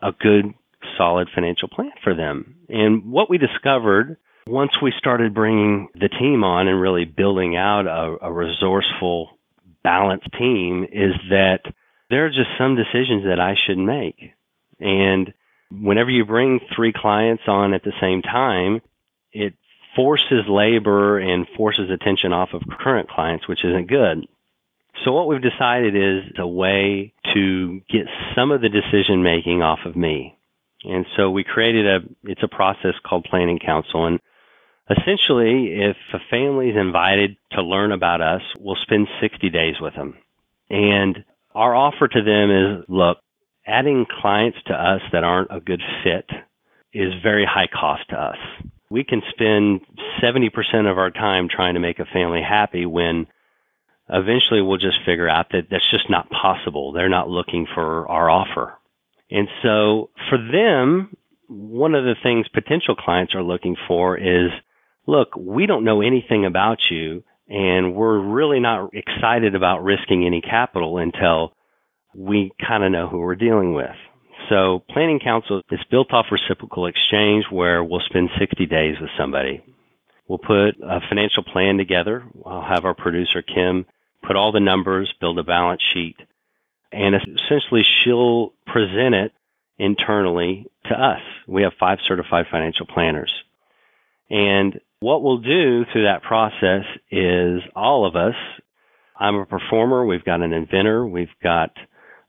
a 0.00 0.12
good 0.12 0.54
solid 0.96 1.28
financial 1.34 1.68
plan 1.68 1.90
for 2.04 2.14
them. 2.14 2.54
And 2.68 3.10
what 3.10 3.28
we 3.28 3.38
discovered 3.38 4.16
once 4.46 4.80
we 4.80 4.92
started 4.96 5.34
bringing 5.34 5.88
the 5.94 6.08
team 6.08 6.44
on 6.44 6.68
and 6.68 6.80
really 6.80 7.04
building 7.04 7.56
out 7.56 7.86
a, 7.86 8.26
a 8.26 8.32
resourceful 8.32 9.35
balanced 9.86 10.32
team 10.36 10.84
is 10.90 11.14
that 11.30 11.60
there 12.10 12.26
are 12.26 12.30
just 12.30 12.50
some 12.58 12.74
decisions 12.74 13.22
that 13.24 13.38
I 13.38 13.54
should 13.54 13.78
make. 13.78 14.32
And 14.80 15.32
whenever 15.70 16.10
you 16.10 16.24
bring 16.24 16.58
three 16.74 16.92
clients 16.92 17.44
on 17.46 17.72
at 17.72 17.84
the 17.84 17.92
same 18.00 18.20
time, 18.22 18.80
it 19.32 19.54
forces 19.94 20.44
labor 20.48 21.20
and 21.20 21.46
forces 21.56 21.88
attention 21.88 22.32
off 22.32 22.50
of 22.52 22.62
current 22.80 23.08
clients, 23.08 23.46
which 23.46 23.64
isn't 23.64 23.86
good. 23.86 24.26
So 25.04 25.12
what 25.12 25.28
we've 25.28 25.40
decided 25.40 25.94
is 25.94 26.32
a 26.36 26.48
way 26.48 27.14
to 27.34 27.80
get 27.88 28.06
some 28.34 28.50
of 28.50 28.62
the 28.62 28.68
decision 28.68 29.22
making 29.22 29.62
off 29.62 29.80
of 29.86 29.94
me. 29.94 30.36
And 30.82 31.06
so 31.16 31.30
we 31.30 31.44
created 31.44 31.86
a, 31.86 31.98
it's 32.24 32.42
a 32.42 32.48
process 32.48 32.94
called 33.04 33.24
planning 33.24 33.60
council. 33.60 34.06
And 34.06 34.18
essentially, 34.90 35.82
if 35.82 35.96
a 36.12 36.18
family 36.30 36.70
is 36.70 36.76
invited 36.76 37.36
to 37.52 37.62
learn 37.62 37.92
about 37.92 38.20
us, 38.20 38.42
we'll 38.58 38.76
spend 38.82 39.08
60 39.20 39.50
days 39.50 39.76
with 39.80 39.94
them. 39.94 40.16
And 40.70 41.24
our 41.54 41.74
offer 41.74 42.08
to 42.08 42.22
them 42.22 42.50
is, 42.50 42.84
look, 42.88 43.18
adding 43.66 44.06
clients 44.20 44.58
to 44.66 44.74
us 44.74 45.02
that 45.12 45.24
aren't 45.24 45.50
a 45.50 45.60
good 45.60 45.82
fit 46.04 46.28
is 46.92 47.12
very 47.22 47.44
high 47.44 47.66
cost 47.68 48.08
to 48.10 48.16
us. 48.20 48.38
we 48.90 49.04
can 49.04 49.22
spend 49.30 49.80
70% 50.22 50.90
of 50.90 50.98
our 50.98 51.10
time 51.10 51.48
trying 51.48 51.74
to 51.74 51.80
make 51.80 51.98
a 51.98 52.04
family 52.06 52.40
happy 52.42 52.86
when 52.86 53.26
eventually 54.08 54.62
we'll 54.62 54.78
just 54.78 54.98
figure 55.04 55.28
out 55.28 55.46
that 55.50 55.68
that's 55.70 55.90
just 55.90 56.08
not 56.08 56.30
possible. 56.30 56.92
They're 56.92 57.08
not 57.08 57.28
looking 57.28 57.66
for 57.74 58.08
our 58.08 58.30
offer. 58.30 58.74
And 59.30 59.48
so 59.62 60.10
for 60.28 60.38
them, 60.38 61.16
one 61.48 61.94
of 61.94 62.04
the 62.04 62.14
things 62.22 62.46
potential 62.48 62.94
clients 62.94 63.34
are 63.34 63.42
looking 63.42 63.76
for 63.88 64.16
is, 64.16 64.50
look, 65.06 65.36
we 65.36 65.66
don't 65.66 65.84
know 65.84 66.00
anything 66.00 66.44
about 66.44 66.78
you 66.90 67.22
and 67.48 67.94
we're 67.94 68.18
really 68.18 68.60
not 68.60 68.90
excited 68.92 69.54
about 69.54 69.84
risking 69.84 70.26
any 70.26 70.40
capital 70.40 70.98
until 70.98 71.52
we 72.14 72.50
kind 72.66 72.82
of 72.82 72.90
know 72.90 73.08
who 73.08 73.18
we're 73.18 73.36
dealing 73.36 73.72
with. 73.72 73.94
So 74.48 74.82
planning 74.90 75.20
council 75.20 75.62
is 75.70 75.80
built 75.90 76.12
off 76.12 76.26
reciprocal 76.30 76.86
exchange 76.86 77.44
where 77.50 77.82
we'll 77.82 78.00
spend 78.00 78.30
60 78.38 78.66
days 78.66 78.96
with 79.00 79.10
somebody. 79.18 79.62
We'll 80.28 80.38
put 80.38 80.76
a 80.82 81.00
financial 81.08 81.44
plan 81.44 81.78
together. 81.78 82.24
I'll 82.44 82.62
have 82.62 82.84
our 82.84 82.94
producer, 82.94 83.42
Kim, 83.42 83.86
put 84.26 84.36
all 84.36 84.50
the 84.50 84.60
numbers, 84.60 85.12
build 85.20 85.38
a 85.38 85.44
balance 85.44 85.82
sheet, 85.94 86.16
and 86.92 87.14
essentially 87.14 87.82
she'll 87.82 88.52
present 88.66 89.14
it 89.14 89.32
internally 89.78 90.66
to 90.86 90.94
us. 90.94 91.20
We 91.46 91.62
have 91.62 91.74
five 91.78 91.98
certified 92.06 92.46
financial 92.50 92.86
planners. 92.86 93.32
And 94.30 94.80
what 95.00 95.22
we'll 95.22 95.38
do 95.38 95.84
through 95.92 96.04
that 96.04 96.22
process 96.22 96.84
is 97.10 97.62
all 97.74 98.06
of 98.06 98.16
us, 98.16 98.34
I'm 99.18 99.36
a 99.36 99.46
performer, 99.46 100.04
we've 100.04 100.24
got 100.24 100.42
an 100.42 100.52
inventor, 100.52 101.06
we've 101.06 101.28
got 101.42 101.70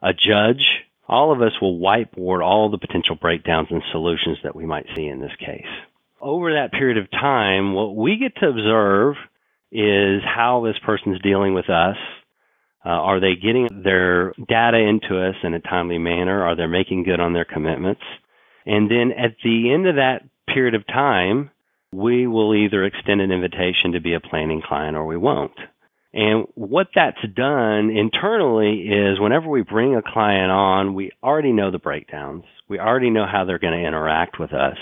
a 0.02 0.14
judge, 0.14 0.66
all 1.08 1.32
of 1.32 1.42
us 1.42 1.54
will 1.62 1.80
whiteboard 1.80 2.44
all 2.44 2.70
the 2.70 2.78
potential 2.78 3.16
breakdowns 3.16 3.68
and 3.72 3.82
solutions 3.92 4.38
that 4.44 4.56
we 4.56 4.66
might 4.66 4.86
see 4.96 5.06
in 5.06 5.20
this 5.22 5.36
case. 5.40 5.66
Over 6.20 6.54
that 6.54 6.72
period 6.72 6.98
of 6.98 7.10
time, 7.12 7.74
what 7.74 7.96
we 7.96 8.18
get 8.18 8.36
to 8.38 8.50
observe 8.50 9.16
is 9.72 10.22
how 10.24 10.64
this 10.66 10.78
person's 10.86 11.22
dealing 11.22 11.54
with 11.54 11.70
us. 11.70 11.98
Uh, 12.86 12.90
are 12.90 13.20
they 13.20 13.36
getting 13.36 13.68
their 13.84 14.34
data 14.48 14.78
into 14.78 15.22
us 15.22 15.36
in 15.44 15.54
a 15.54 15.60
timely 15.60 15.98
manner? 15.98 16.44
Are 16.44 16.56
they 16.56 16.68
making 16.68 17.04
good 17.04 17.20
on 17.20 17.34
their 17.34 17.46
commitments? 17.46 18.02
And 18.66 18.90
then 18.90 19.12
at 19.12 19.36
the 19.44 19.74
end 19.74 19.88
of 19.88 19.96
that 19.96 20.24
period 20.48 20.76
of 20.76 20.86
time, 20.88 21.52
we 21.92 22.28
will 22.28 22.54
either 22.54 22.84
extend 22.84 23.22
an 23.22 23.32
invitation 23.32 23.94
to 23.94 24.02
be 24.02 24.14
a 24.14 24.20
planning 24.20 24.62
client 24.62 24.98
or 24.98 25.06
we 25.06 25.18
won't. 25.18 25.58
And 26.14 26.48
what 26.56 26.88
that's 26.96 27.22
done 27.36 27.90
internally 27.90 28.88
is 28.90 29.20
whenever 29.20 29.50
we 29.50 29.62
bring 29.62 29.96
a 29.96 30.02
client 30.02 30.52
on, 30.52 30.96
we 30.96 31.12
already 31.22 31.52
know 31.52 31.70
the 31.70 31.80
breakdowns. 31.80 32.44
We 32.68 32.80
already 32.80 33.10
know 33.10 33.26
how 33.26 33.46
they're 33.46 33.60
going 33.60 33.80
to 33.80 33.88
interact 33.88 34.40
with 34.40 34.54
us. 34.54 34.78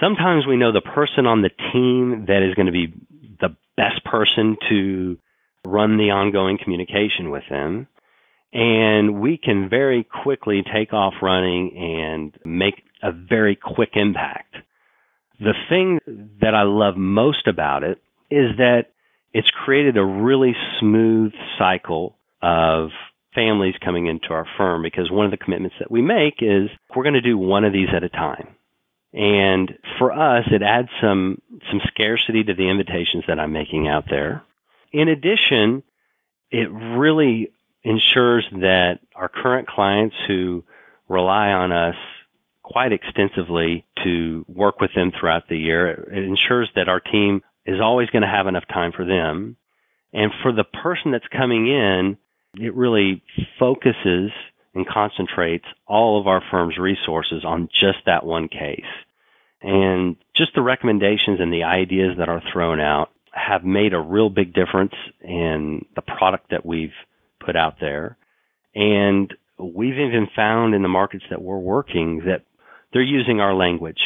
Sometimes 0.00 0.46
we 0.46 0.56
know 0.56 0.72
the 0.72 0.80
person 0.80 1.26
on 1.26 1.42
the 1.42 1.50
team 1.72 2.26
that 2.28 2.42
is 2.42 2.54
going 2.54 2.66
to 2.66 2.72
be 2.72 2.92
the 3.40 3.56
best 3.76 4.04
person 4.04 4.56
to 4.68 5.18
run 5.66 5.96
the 5.96 6.10
ongoing 6.10 6.58
communication 6.62 7.30
with 7.30 7.44
them. 7.50 7.88
And 8.52 9.20
we 9.20 9.36
can 9.36 9.68
very 9.68 10.04
quickly 10.04 10.62
take 10.62 10.92
off 10.92 11.14
running 11.20 11.76
and 11.76 12.38
make 12.44 12.82
a 13.02 13.12
very 13.12 13.56
quick 13.56 13.90
impact. 13.94 14.56
The 15.40 15.54
thing 15.68 16.00
that 16.40 16.54
I 16.54 16.62
love 16.62 16.96
most 16.96 17.46
about 17.46 17.82
it 17.82 17.98
is 18.30 18.56
that 18.58 18.86
it's 19.32 19.50
created 19.50 19.96
a 19.96 20.04
really 20.04 20.54
smooth 20.80 21.32
cycle 21.58 22.16
of 22.40 22.90
families 23.34 23.74
coming 23.84 24.06
into 24.06 24.28
our 24.30 24.46
firm 24.56 24.82
because 24.82 25.10
one 25.10 25.26
of 25.26 25.30
the 25.30 25.36
commitments 25.36 25.76
that 25.78 25.90
we 25.90 26.00
make 26.00 26.36
is 26.40 26.70
we're 26.94 27.02
going 27.02 27.14
to 27.14 27.20
do 27.20 27.36
one 27.36 27.64
of 27.64 27.72
these 27.72 27.88
at 27.94 28.02
a 28.02 28.08
time. 28.08 28.48
And 29.12 29.78
for 29.98 30.12
us, 30.12 30.46
it 30.50 30.62
adds 30.62 30.88
some, 31.00 31.40
some 31.70 31.80
scarcity 31.86 32.44
to 32.44 32.54
the 32.54 32.68
invitations 32.68 33.24
that 33.28 33.38
I'm 33.38 33.52
making 33.52 33.88
out 33.88 34.04
there. 34.08 34.42
In 34.92 35.08
addition, 35.08 35.82
it 36.50 36.70
really 36.70 37.52
ensures 37.82 38.46
that 38.52 39.00
our 39.14 39.28
current 39.28 39.68
clients 39.68 40.16
who 40.26 40.64
rely 41.08 41.52
on 41.52 41.72
us 41.72 41.94
quite 42.66 42.92
extensively 42.92 43.86
to 44.02 44.44
work 44.48 44.80
with 44.80 44.90
them 44.94 45.12
throughout 45.12 45.48
the 45.48 45.56
year, 45.56 45.88
it 46.12 46.24
ensures 46.24 46.68
that 46.74 46.88
our 46.88 46.98
team 46.98 47.40
is 47.64 47.80
always 47.80 48.10
going 48.10 48.22
to 48.22 48.28
have 48.28 48.48
enough 48.48 48.66
time 48.68 48.90
for 48.90 49.04
them. 49.04 49.56
And 50.12 50.32
for 50.42 50.52
the 50.52 50.64
person 50.64 51.12
that's 51.12 51.28
coming 51.28 51.68
in, 51.68 52.18
it 52.58 52.74
really 52.74 53.22
focuses 53.58 54.32
and 54.74 54.86
concentrates 54.86 55.64
all 55.86 56.20
of 56.20 56.26
our 56.26 56.42
firm's 56.50 56.76
resources 56.76 57.44
on 57.44 57.68
just 57.72 57.98
that 58.06 58.26
one 58.26 58.48
case. 58.48 58.80
And 59.62 60.16
just 60.34 60.54
the 60.54 60.62
recommendations 60.62 61.40
and 61.40 61.52
the 61.52 61.64
ideas 61.64 62.16
that 62.18 62.28
are 62.28 62.42
thrown 62.52 62.80
out 62.80 63.10
have 63.30 63.64
made 63.64 63.94
a 63.94 64.00
real 64.00 64.28
big 64.28 64.52
difference 64.52 64.94
in 65.22 65.84
the 65.94 66.02
product 66.02 66.50
that 66.50 66.66
we've 66.66 66.94
put 67.38 67.54
out 67.54 67.76
there. 67.80 68.16
And 68.74 69.32
we've 69.56 69.94
even 69.94 70.26
found 70.34 70.74
in 70.74 70.82
the 70.82 70.88
markets 70.88 71.24
that 71.30 71.40
we're 71.40 71.58
working 71.58 72.22
that 72.26 72.42
they're 72.92 73.02
using 73.02 73.40
our 73.40 73.54
language. 73.54 74.00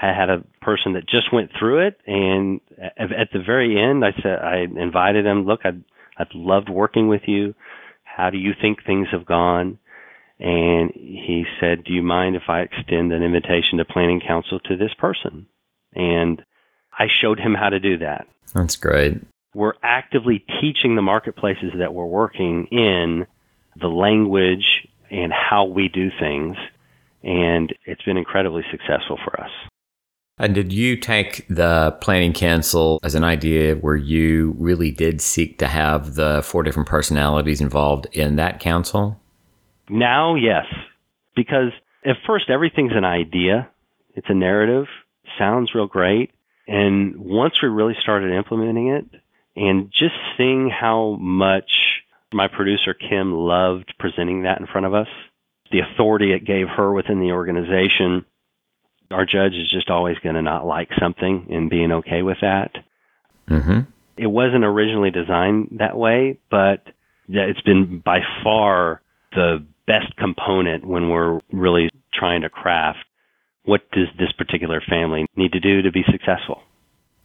I 0.00 0.06
had 0.06 0.30
a 0.30 0.44
person 0.62 0.92
that 0.92 1.08
just 1.08 1.32
went 1.32 1.50
through 1.58 1.88
it, 1.88 2.00
and 2.06 2.60
at 2.96 3.30
the 3.32 3.42
very 3.44 3.80
end, 3.80 4.04
I 4.04 4.12
said 4.22 4.38
I 4.38 4.58
invited 4.58 5.26
him. 5.26 5.44
Look, 5.44 5.60
I'd 5.64 5.82
I've 6.18 6.34
loved 6.34 6.68
working 6.68 7.08
with 7.08 7.22
you. 7.26 7.54
How 8.04 8.30
do 8.30 8.38
you 8.38 8.52
think 8.60 8.84
things 8.84 9.08
have 9.12 9.24
gone? 9.24 9.78
And 10.40 10.90
he 10.94 11.44
said, 11.60 11.84
Do 11.84 11.92
you 11.92 12.02
mind 12.02 12.36
if 12.36 12.42
I 12.48 12.60
extend 12.60 13.12
an 13.12 13.22
invitation 13.22 13.78
to 13.78 13.84
planning 13.84 14.20
council 14.20 14.60
to 14.60 14.76
this 14.76 14.92
person? 14.94 15.46
And 15.94 16.44
I 16.96 17.06
showed 17.08 17.38
him 17.38 17.54
how 17.54 17.70
to 17.70 17.80
do 17.80 17.98
that. 17.98 18.26
That's 18.54 18.76
great. 18.76 19.18
We're 19.54 19.74
actively 19.82 20.44
teaching 20.60 20.94
the 20.94 21.02
marketplaces 21.02 21.72
that 21.78 21.94
we're 21.94 22.06
working 22.06 22.66
in 22.66 23.26
the 23.80 23.88
language 23.88 24.86
and 25.10 25.32
how 25.32 25.64
we 25.64 25.88
do 25.88 26.10
things. 26.20 26.56
And 27.22 27.74
it's 27.84 28.02
been 28.02 28.16
incredibly 28.16 28.62
successful 28.70 29.18
for 29.24 29.40
us. 29.40 29.50
And 30.38 30.54
did 30.54 30.72
you 30.72 30.96
take 30.96 31.46
the 31.48 31.96
planning 32.00 32.32
council 32.32 33.00
as 33.02 33.16
an 33.16 33.24
idea 33.24 33.74
where 33.74 33.96
you 33.96 34.54
really 34.58 34.92
did 34.92 35.20
seek 35.20 35.58
to 35.58 35.66
have 35.66 36.14
the 36.14 36.42
four 36.44 36.62
different 36.62 36.88
personalities 36.88 37.60
involved 37.60 38.06
in 38.12 38.36
that 38.36 38.60
council? 38.60 39.20
Now, 39.90 40.36
yes. 40.36 40.66
Because 41.34 41.72
at 42.04 42.16
first, 42.24 42.50
everything's 42.50 42.92
an 42.94 43.04
idea, 43.04 43.68
it's 44.14 44.28
a 44.30 44.34
narrative, 44.34 44.86
sounds 45.36 45.74
real 45.74 45.86
great. 45.86 46.30
And 46.68 47.16
once 47.16 47.60
we 47.62 47.68
really 47.68 47.96
started 48.00 48.32
implementing 48.32 48.88
it 48.88 49.06
and 49.56 49.90
just 49.90 50.14
seeing 50.36 50.70
how 50.70 51.16
much 51.18 52.02
my 52.32 52.46
producer 52.46 52.94
Kim 52.94 53.32
loved 53.32 53.94
presenting 53.98 54.42
that 54.42 54.60
in 54.60 54.66
front 54.66 54.86
of 54.86 54.94
us, 54.94 55.08
the 55.70 55.80
authority 55.80 56.32
it 56.32 56.44
gave 56.44 56.68
her 56.68 56.92
within 56.92 57.20
the 57.20 57.32
organization, 57.32 58.24
our 59.10 59.24
judge 59.24 59.54
is 59.54 59.70
just 59.70 59.90
always 59.90 60.18
going 60.18 60.34
to 60.34 60.42
not 60.42 60.66
like 60.66 60.88
something 61.00 61.48
and 61.50 61.70
being 61.70 61.92
okay 61.92 62.22
with 62.22 62.38
that. 62.40 62.72
Mm-hmm. 63.48 63.80
It 64.16 64.26
wasn't 64.26 64.64
originally 64.64 65.10
designed 65.10 65.78
that 65.78 65.96
way, 65.96 66.38
but 66.50 66.84
it's 67.28 67.60
been 67.60 68.00
by 68.04 68.20
far 68.42 69.00
the 69.32 69.64
best 69.86 70.16
component 70.16 70.86
when 70.86 71.08
we're 71.08 71.40
really 71.52 71.90
trying 72.12 72.42
to 72.42 72.50
craft 72.50 72.98
what 73.64 73.90
does 73.92 74.08
this 74.18 74.32
particular 74.32 74.82
family 74.88 75.26
need 75.36 75.52
to 75.52 75.60
do 75.60 75.82
to 75.82 75.92
be 75.92 76.02
successful. 76.10 76.62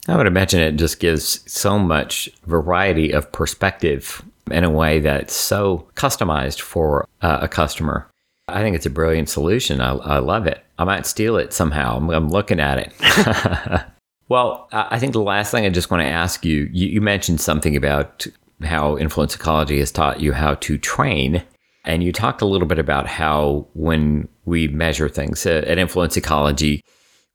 I 0.07 0.17
would 0.17 0.27
imagine 0.27 0.59
it 0.59 0.75
just 0.75 0.99
gives 0.99 1.49
so 1.51 1.79
much 1.79 2.29
variety 2.45 3.11
of 3.11 3.31
perspective 3.31 4.21
in 4.51 4.65
a 4.65 4.69
way 4.69 4.99
that's 4.99 5.33
so 5.33 5.87
customized 5.95 6.59
for 6.59 7.07
uh, 7.21 7.39
a 7.41 7.47
customer. 7.47 8.09
I 8.47 8.61
think 8.61 8.75
it's 8.75 8.85
a 8.85 8.91
brilliant 8.91 9.29
solution. 9.29 9.79
I, 9.79 9.93
I 9.93 10.19
love 10.19 10.47
it. 10.47 10.63
I 10.77 10.83
might 10.83 11.05
steal 11.05 11.37
it 11.37 11.53
somehow. 11.53 11.97
I'm, 11.97 12.09
I'm 12.09 12.29
looking 12.29 12.59
at 12.59 12.77
it. 12.77 13.85
well, 14.29 14.67
I 14.71 14.99
think 14.99 15.13
the 15.13 15.21
last 15.21 15.51
thing 15.51 15.65
I 15.65 15.69
just 15.69 15.89
want 15.89 16.01
to 16.01 16.07
ask 16.07 16.43
you, 16.43 16.69
you, 16.71 16.87
you 16.87 17.01
mentioned 17.01 17.39
something 17.39 17.75
about 17.75 18.27
how 18.63 18.97
influence 18.97 19.35
ecology 19.35 19.79
has 19.79 19.91
taught 19.91 20.19
you 20.19 20.33
how 20.33 20.55
to 20.55 20.77
train. 20.77 21.43
And 21.85 22.03
you 22.03 22.11
talked 22.11 22.41
a 22.41 22.45
little 22.45 22.67
bit 22.67 22.79
about 22.79 23.07
how 23.07 23.67
when 23.73 24.27
we 24.45 24.67
measure 24.67 25.09
things 25.09 25.45
uh, 25.45 25.63
at 25.67 25.77
influence 25.77 26.17
ecology, 26.17 26.81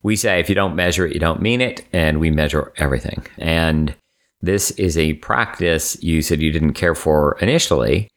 we 0.02 0.16
say 0.16 0.40
if 0.40 0.48
you 0.48 0.54
don't 0.54 0.76
measure 0.76 1.06
it, 1.06 1.12
you 1.12 1.20
don't 1.20 1.42
mean 1.42 1.60
it, 1.60 1.84
and 1.92 2.20
we 2.20 2.30
measure 2.30 2.72
everything. 2.76 3.26
And 3.36 3.94
this 4.40 4.70
is 4.72 4.96
a 4.96 5.14
practice 5.14 6.00
you 6.02 6.22
said 6.22 6.40
you 6.40 6.52
didn't 6.52 6.74
care 6.74 6.94
for 6.94 7.36
initially, 7.40 8.08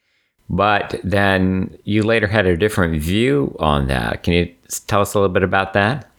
but 0.51 0.99
then 1.01 1.77
you 1.85 2.03
later 2.03 2.27
had 2.27 2.45
a 2.45 2.57
different 2.57 3.01
view 3.01 3.55
on 3.57 3.87
that. 3.87 4.21
Can 4.23 4.33
you 4.33 4.53
tell 4.87 4.99
us 4.99 5.13
a 5.13 5.19
little 5.19 5.33
bit 5.33 5.43
about 5.43 5.71
that? 5.73 6.11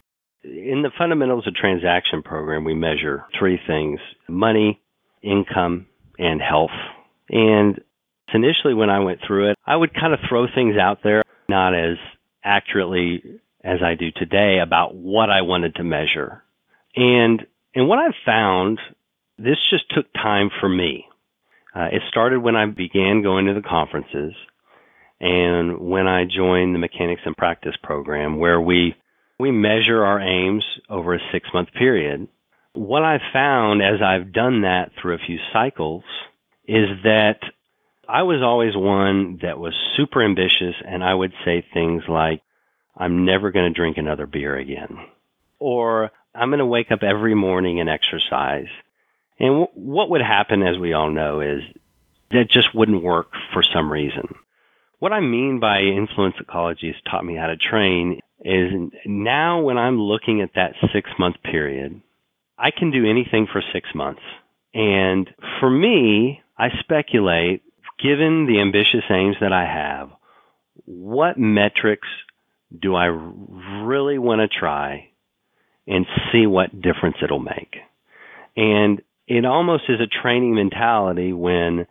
In 0.43 0.81
the 0.81 0.89
fundamentals 0.97 1.45
of 1.45 1.53
transaction 1.53 2.23
program, 2.23 2.63
we 2.63 2.73
measure 2.73 3.25
three 3.37 3.59
things 3.67 3.99
money, 4.27 4.81
income, 5.21 5.85
and 6.17 6.41
health. 6.41 6.71
And 7.29 7.79
initially, 8.33 8.73
when 8.73 8.89
I 8.89 8.99
went 8.99 9.19
through 9.25 9.51
it, 9.51 9.57
I 9.67 9.75
would 9.75 9.93
kind 9.93 10.13
of 10.13 10.19
throw 10.27 10.47
things 10.47 10.77
out 10.77 11.03
there, 11.03 11.21
not 11.47 11.75
as 11.75 11.97
accurately 12.43 13.39
as 13.63 13.83
I 13.83 13.93
do 13.93 14.09
today 14.11 14.59
about 14.59 14.95
what 14.95 15.29
I 15.29 15.43
wanted 15.43 15.75
to 15.75 15.83
measure. 15.83 16.43
And 16.95 17.45
and 17.75 17.87
what 17.87 17.99
I've 17.99 18.15
found, 18.25 18.79
this 19.37 19.57
just 19.69 19.85
took 19.91 20.11
time 20.13 20.49
for 20.59 20.67
me. 20.67 21.05
Uh, 21.75 21.87
it 21.91 22.01
started 22.09 22.39
when 22.39 22.55
I 22.55 22.65
began 22.67 23.23
going 23.23 23.45
to 23.47 23.53
the 23.53 23.61
conferences 23.61 24.33
and 25.19 25.79
when 25.79 26.07
I 26.07 26.25
joined 26.25 26.75
the 26.75 26.79
Mechanics 26.79 27.21
in 27.25 27.33
Practice 27.33 27.75
program, 27.81 28.37
where 28.37 28.59
we 28.59 28.95
we 29.39 29.51
measure 29.51 30.03
our 30.03 30.19
aims 30.19 30.63
over 30.89 31.15
a 31.15 31.19
six 31.31 31.49
month 31.53 31.69
period. 31.73 32.27
What 32.73 33.03
I've 33.03 33.21
found 33.31 33.81
as 33.81 34.01
I've 34.01 34.31
done 34.31 34.61
that 34.61 34.91
through 34.99 35.15
a 35.15 35.25
few 35.25 35.39
cycles 35.51 36.03
is 36.67 36.89
that 37.03 37.39
I 38.07 38.23
was 38.23 38.41
always 38.41 38.75
one 38.75 39.39
that 39.41 39.59
was 39.59 39.73
super 39.95 40.23
ambitious 40.23 40.75
and 40.85 41.03
I 41.03 41.13
would 41.13 41.33
say 41.45 41.65
things 41.73 42.03
like, 42.07 42.41
I'm 42.95 43.25
never 43.25 43.51
going 43.51 43.71
to 43.71 43.77
drink 43.77 43.97
another 43.97 44.27
beer 44.27 44.55
again. 44.57 44.97
Or 45.59 46.11
I'm 46.35 46.49
going 46.49 46.59
to 46.59 46.65
wake 46.65 46.91
up 46.91 47.03
every 47.03 47.35
morning 47.35 47.79
and 47.79 47.89
exercise. 47.89 48.67
And 49.39 49.49
w- 49.49 49.67
what 49.73 50.09
would 50.09 50.21
happen, 50.21 50.63
as 50.63 50.77
we 50.77 50.93
all 50.93 51.09
know, 51.09 51.41
is 51.41 51.61
that 52.31 52.49
just 52.49 52.73
wouldn't 52.73 53.03
work 53.03 53.31
for 53.53 53.63
some 53.63 53.91
reason. 53.91 54.35
What 54.99 55.13
I 55.13 55.19
mean 55.19 55.59
by 55.59 55.81
influence 55.81 56.35
ecology 56.39 56.87
has 56.87 57.01
taught 57.11 57.25
me 57.25 57.35
how 57.35 57.47
to 57.47 57.57
train 57.57 58.21
is 58.43 58.71
now 59.05 59.61
when 59.61 59.77
I'm 59.77 59.99
looking 59.99 60.41
at 60.41 60.55
that 60.55 60.75
six 60.93 61.09
month 61.19 61.35
period, 61.43 62.01
I 62.57 62.71
can 62.71 62.91
do 62.91 63.09
anything 63.09 63.47
for 63.51 63.61
six 63.73 63.89
months. 63.93 64.21
And 64.73 65.29
for 65.59 65.69
me, 65.69 66.41
I 66.57 66.69
speculate, 66.79 67.63
given 68.01 68.47
the 68.47 68.59
ambitious 68.61 69.03
aims 69.09 69.35
that 69.41 69.53
I 69.53 69.65
have, 69.65 70.09
what 70.85 71.37
metrics 71.37 72.07
do 72.77 72.95
I 72.95 73.05
really 73.05 74.17
want 74.17 74.39
to 74.39 74.47
try 74.47 75.09
and 75.87 76.05
see 76.31 76.47
what 76.47 76.81
difference 76.81 77.17
it'll 77.21 77.39
make? 77.39 77.75
And 78.55 79.01
it 79.27 79.45
almost 79.45 79.83
is 79.89 79.99
a 79.99 80.07
training 80.07 80.55
mentality 80.55 81.33
when 81.33 81.87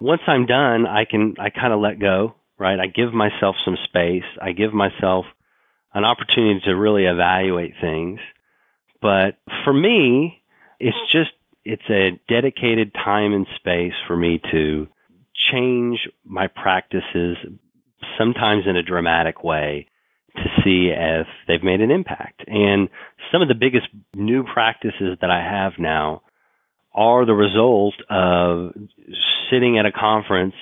once 0.00 0.22
I'm 0.26 0.46
done, 0.46 0.86
I 0.86 1.04
can, 1.04 1.34
I 1.38 1.50
kind 1.50 1.72
of 1.72 1.80
let 1.80 2.00
go, 2.00 2.34
right? 2.58 2.78
I 2.78 2.86
give 2.86 3.12
myself 3.12 3.56
some 3.64 3.76
space. 3.84 4.24
I 4.40 4.52
give 4.52 4.72
myself 4.72 5.26
an 5.92 6.04
opportunity 6.04 6.60
to 6.64 6.72
really 6.72 7.04
evaluate 7.04 7.74
things. 7.80 8.20
But 9.02 9.38
for 9.64 9.72
me, 9.72 10.42
it's 10.78 10.96
just, 11.12 11.30
it's 11.64 11.88
a 11.90 12.18
dedicated 12.28 12.94
time 12.94 13.34
and 13.34 13.46
space 13.56 13.92
for 14.06 14.16
me 14.16 14.40
to 14.50 14.88
change 15.52 16.08
my 16.24 16.46
practices, 16.46 17.36
sometimes 18.16 18.64
in 18.66 18.76
a 18.76 18.82
dramatic 18.82 19.44
way, 19.44 19.86
to 20.36 20.44
see 20.64 20.92
if 20.94 21.26
they've 21.46 21.62
made 21.62 21.80
an 21.80 21.90
impact. 21.90 22.42
And 22.46 22.88
some 23.32 23.42
of 23.42 23.48
the 23.48 23.54
biggest 23.54 23.88
new 24.14 24.44
practices 24.44 25.18
that 25.20 25.30
I 25.30 25.42
have 25.42 25.72
now 25.78 26.22
are 26.92 27.24
the 27.24 27.34
result 27.34 27.94
of 28.08 28.72
sitting 29.50 29.78
at 29.78 29.86
a 29.86 29.92
conference, 29.92 30.54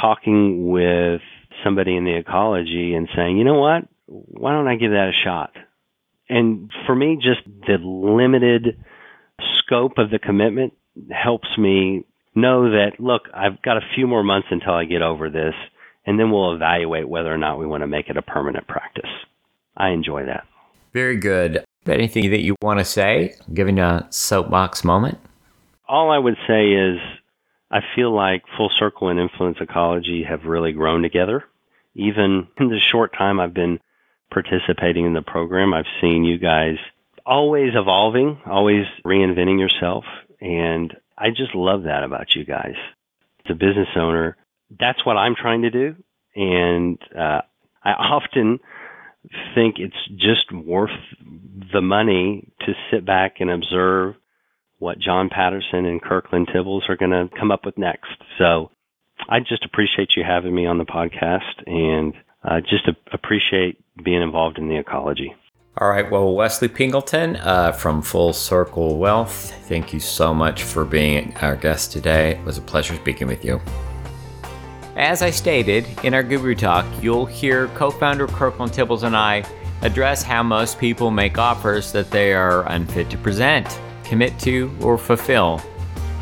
talking 0.00 0.70
with 0.70 1.20
somebody 1.64 1.96
in 1.96 2.04
the 2.04 2.16
ecology 2.16 2.94
and 2.94 3.08
saying, 3.14 3.38
you 3.38 3.44
know 3.44 3.58
what? 3.58 3.86
Why 4.06 4.52
don't 4.52 4.68
I 4.68 4.76
give 4.76 4.90
that 4.90 5.08
a 5.08 5.24
shot? 5.24 5.52
And 6.28 6.70
for 6.86 6.94
me, 6.94 7.16
just 7.16 7.40
the 7.66 7.78
limited 7.78 8.82
scope 9.58 9.98
of 9.98 10.10
the 10.10 10.18
commitment 10.18 10.74
helps 11.10 11.48
me 11.58 12.04
know 12.34 12.70
that, 12.70 13.00
look, 13.00 13.22
I've 13.34 13.60
got 13.62 13.76
a 13.76 13.86
few 13.94 14.06
more 14.06 14.22
months 14.22 14.48
until 14.50 14.72
I 14.72 14.84
get 14.84 15.02
over 15.02 15.28
this, 15.28 15.54
and 16.06 16.18
then 16.18 16.30
we'll 16.30 16.54
evaluate 16.54 17.08
whether 17.08 17.32
or 17.32 17.38
not 17.38 17.58
we 17.58 17.66
want 17.66 17.82
to 17.82 17.86
make 17.86 18.08
it 18.08 18.16
a 18.16 18.22
permanent 18.22 18.66
practice. 18.68 19.10
I 19.76 19.90
enjoy 19.90 20.26
that. 20.26 20.46
Very 20.92 21.16
good. 21.16 21.64
Anything 21.86 22.30
that 22.30 22.42
you 22.42 22.54
want 22.62 22.78
to 22.78 22.84
say, 22.84 23.34
Giving 23.52 23.78
a 23.78 24.06
soapbox 24.10 24.84
moment? 24.84 25.18
All 25.90 26.12
I 26.12 26.18
would 26.18 26.36
say 26.46 26.70
is 26.70 27.00
I 27.68 27.80
feel 27.96 28.14
like 28.14 28.44
Full 28.56 28.70
Circle 28.78 29.08
and 29.08 29.18
Influence 29.18 29.58
Ecology 29.60 30.22
have 30.22 30.44
really 30.44 30.70
grown 30.70 31.02
together. 31.02 31.42
Even 31.96 32.46
in 32.58 32.68
the 32.68 32.78
short 32.78 33.12
time 33.12 33.40
I've 33.40 33.52
been 33.52 33.80
participating 34.30 35.04
in 35.04 35.14
the 35.14 35.22
program, 35.22 35.74
I've 35.74 35.90
seen 36.00 36.22
you 36.22 36.38
guys 36.38 36.76
always 37.26 37.72
evolving, 37.74 38.38
always 38.46 38.86
reinventing 39.04 39.58
yourself. 39.58 40.04
And 40.40 40.96
I 41.18 41.30
just 41.30 41.56
love 41.56 41.82
that 41.82 42.04
about 42.04 42.36
you 42.36 42.44
guys. 42.44 42.76
As 43.44 43.50
a 43.50 43.54
business 43.54 43.88
owner, 43.96 44.36
that's 44.78 45.04
what 45.04 45.16
I'm 45.16 45.34
trying 45.34 45.62
to 45.62 45.70
do. 45.70 45.96
And 46.36 46.98
uh, 47.18 47.40
I 47.82 47.92
often 47.94 48.60
think 49.56 49.80
it's 49.80 50.08
just 50.16 50.52
worth 50.52 50.96
the 51.72 51.82
money 51.82 52.48
to 52.60 52.74
sit 52.92 53.04
back 53.04 53.40
and 53.40 53.50
observe 53.50 54.14
what 54.80 54.98
John 54.98 55.28
Patterson 55.28 55.86
and 55.86 56.02
Kirkland 56.02 56.48
Tibbles 56.48 56.88
are 56.88 56.96
going 56.96 57.12
to 57.12 57.28
come 57.38 57.52
up 57.52 57.64
with 57.64 57.78
next. 57.78 58.10
So 58.38 58.70
I 59.28 59.38
just 59.38 59.64
appreciate 59.64 60.16
you 60.16 60.24
having 60.26 60.54
me 60.54 60.66
on 60.66 60.78
the 60.78 60.84
podcast 60.84 61.62
and 61.66 62.14
uh, 62.42 62.60
just 62.60 62.88
appreciate 63.12 63.78
being 64.02 64.22
involved 64.22 64.58
in 64.58 64.68
the 64.68 64.78
ecology. 64.78 65.34
All 65.78 65.88
right. 65.88 66.10
Well, 66.10 66.34
Wesley 66.34 66.68
Pingleton 66.68 67.36
uh, 67.36 67.72
from 67.72 68.02
Full 68.02 68.32
Circle 68.32 68.98
Wealth, 68.98 69.54
thank 69.68 69.92
you 69.92 70.00
so 70.00 70.34
much 70.34 70.62
for 70.62 70.84
being 70.84 71.36
our 71.36 71.54
guest 71.54 71.92
today. 71.92 72.32
It 72.32 72.44
was 72.44 72.58
a 72.58 72.62
pleasure 72.62 72.96
speaking 72.96 73.28
with 73.28 73.44
you. 73.44 73.60
As 74.96 75.22
I 75.22 75.30
stated 75.30 75.86
in 76.02 76.12
our 76.12 76.22
Guru 76.22 76.54
Talk, 76.54 76.84
you'll 77.00 77.24
hear 77.26 77.68
co 77.68 77.90
founder 77.90 78.26
Kirkland 78.26 78.72
Tibbles 78.72 79.04
and 79.04 79.16
I 79.16 79.44
address 79.82 80.22
how 80.22 80.42
most 80.42 80.78
people 80.78 81.10
make 81.10 81.38
offers 81.38 81.92
that 81.92 82.10
they 82.10 82.34
are 82.34 82.66
unfit 82.70 83.08
to 83.10 83.18
present, 83.18 83.66
commit 84.10 84.36
to, 84.40 84.68
or 84.82 84.98
fulfill. 84.98 85.62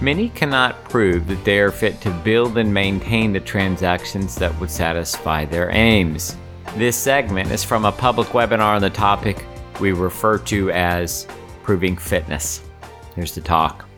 Many 0.03 0.29
cannot 0.29 0.85
prove 0.85 1.27
that 1.27 1.43
they 1.43 1.59
are 1.59 1.73
fit 1.73 2.03
to 2.03 2.11
build 2.23 2.59
and 2.59 2.73
maintain 2.73 3.33
the 3.33 3.41
transactions 3.41 4.35
that 4.35 4.55
would 4.61 4.71
satisfy 4.71 5.47
their 5.47 5.71
aims. 5.71 6.37
This 6.77 6.99
segment 6.99 7.51
is 7.51 7.65
from 7.65 7.87
a 7.87 7.91
public 7.91 8.29
webinar 8.29 8.77
on 8.77 8.83
the 8.83 8.91
topic 8.91 9.43
we 9.81 9.93
refer 9.93 10.37
to 10.37 10.71
as 10.71 11.27
proving 11.63 11.97
fitness. 11.97 12.63
Here's 13.17 13.35
the 13.35 13.41
talk. 13.41 13.89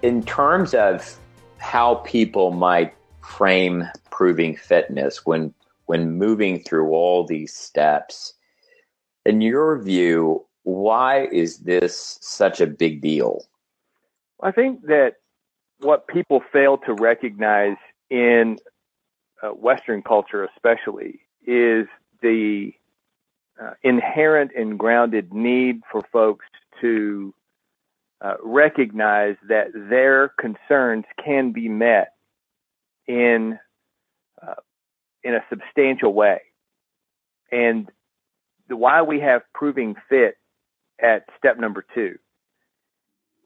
In 0.00 0.22
terms 0.22 0.72
of 0.72 1.18
how 1.58 1.96
people 1.96 2.50
might 2.50 2.94
frame 3.20 3.84
proving 4.10 4.56
fitness 4.56 5.26
when 5.26 5.52
when 5.84 6.12
moving 6.12 6.60
through 6.60 6.88
all 6.92 7.26
these 7.26 7.54
steps, 7.54 8.32
in 9.26 9.42
your 9.42 9.78
view, 9.82 10.45
why 10.66 11.26
is 11.26 11.58
this 11.58 12.18
such 12.20 12.60
a 12.60 12.66
big 12.66 13.00
deal? 13.00 13.44
I 14.42 14.50
think 14.50 14.82
that 14.86 15.14
what 15.78 16.08
people 16.08 16.42
fail 16.52 16.76
to 16.78 16.92
recognize 16.92 17.76
in 18.10 18.58
uh, 19.40 19.50
Western 19.50 20.02
culture, 20.02 20.42
especially, 20.42 21.20
is 21.46 21.86
the 22.20 22.72
uh, 23.62 23.74
inherent 23.84 24.50
and 24.56 24.76
grounded 24.76 25.32
need 25.32 25.82
for 25.90 26.02
folks 26.12 26.46
to 26.80 27.32
uh, 28.20 28.34
recognize 28.42 29.36
that 29.48 29.68
their 29.72 30.30
concerns 30.30 31.04
can 31.24 31.52
be 31.52 31.68
met 31.68 32.08
in 33.06 33.56
uh, 34.44 34.54
in 35.22 35.32
a 35.34 35.44
substantial 35.48 36.12
way, 36.12 36.40
and 37.52 37.88
why 38.68 39.02
we 39.02 39.20
have 39.20 39.42
proving 39.54 39.94
fit 40.08 40.36
at 41.02 41.26
step 41.38 41.58
number 41.58 41.84
two 41.94 42.18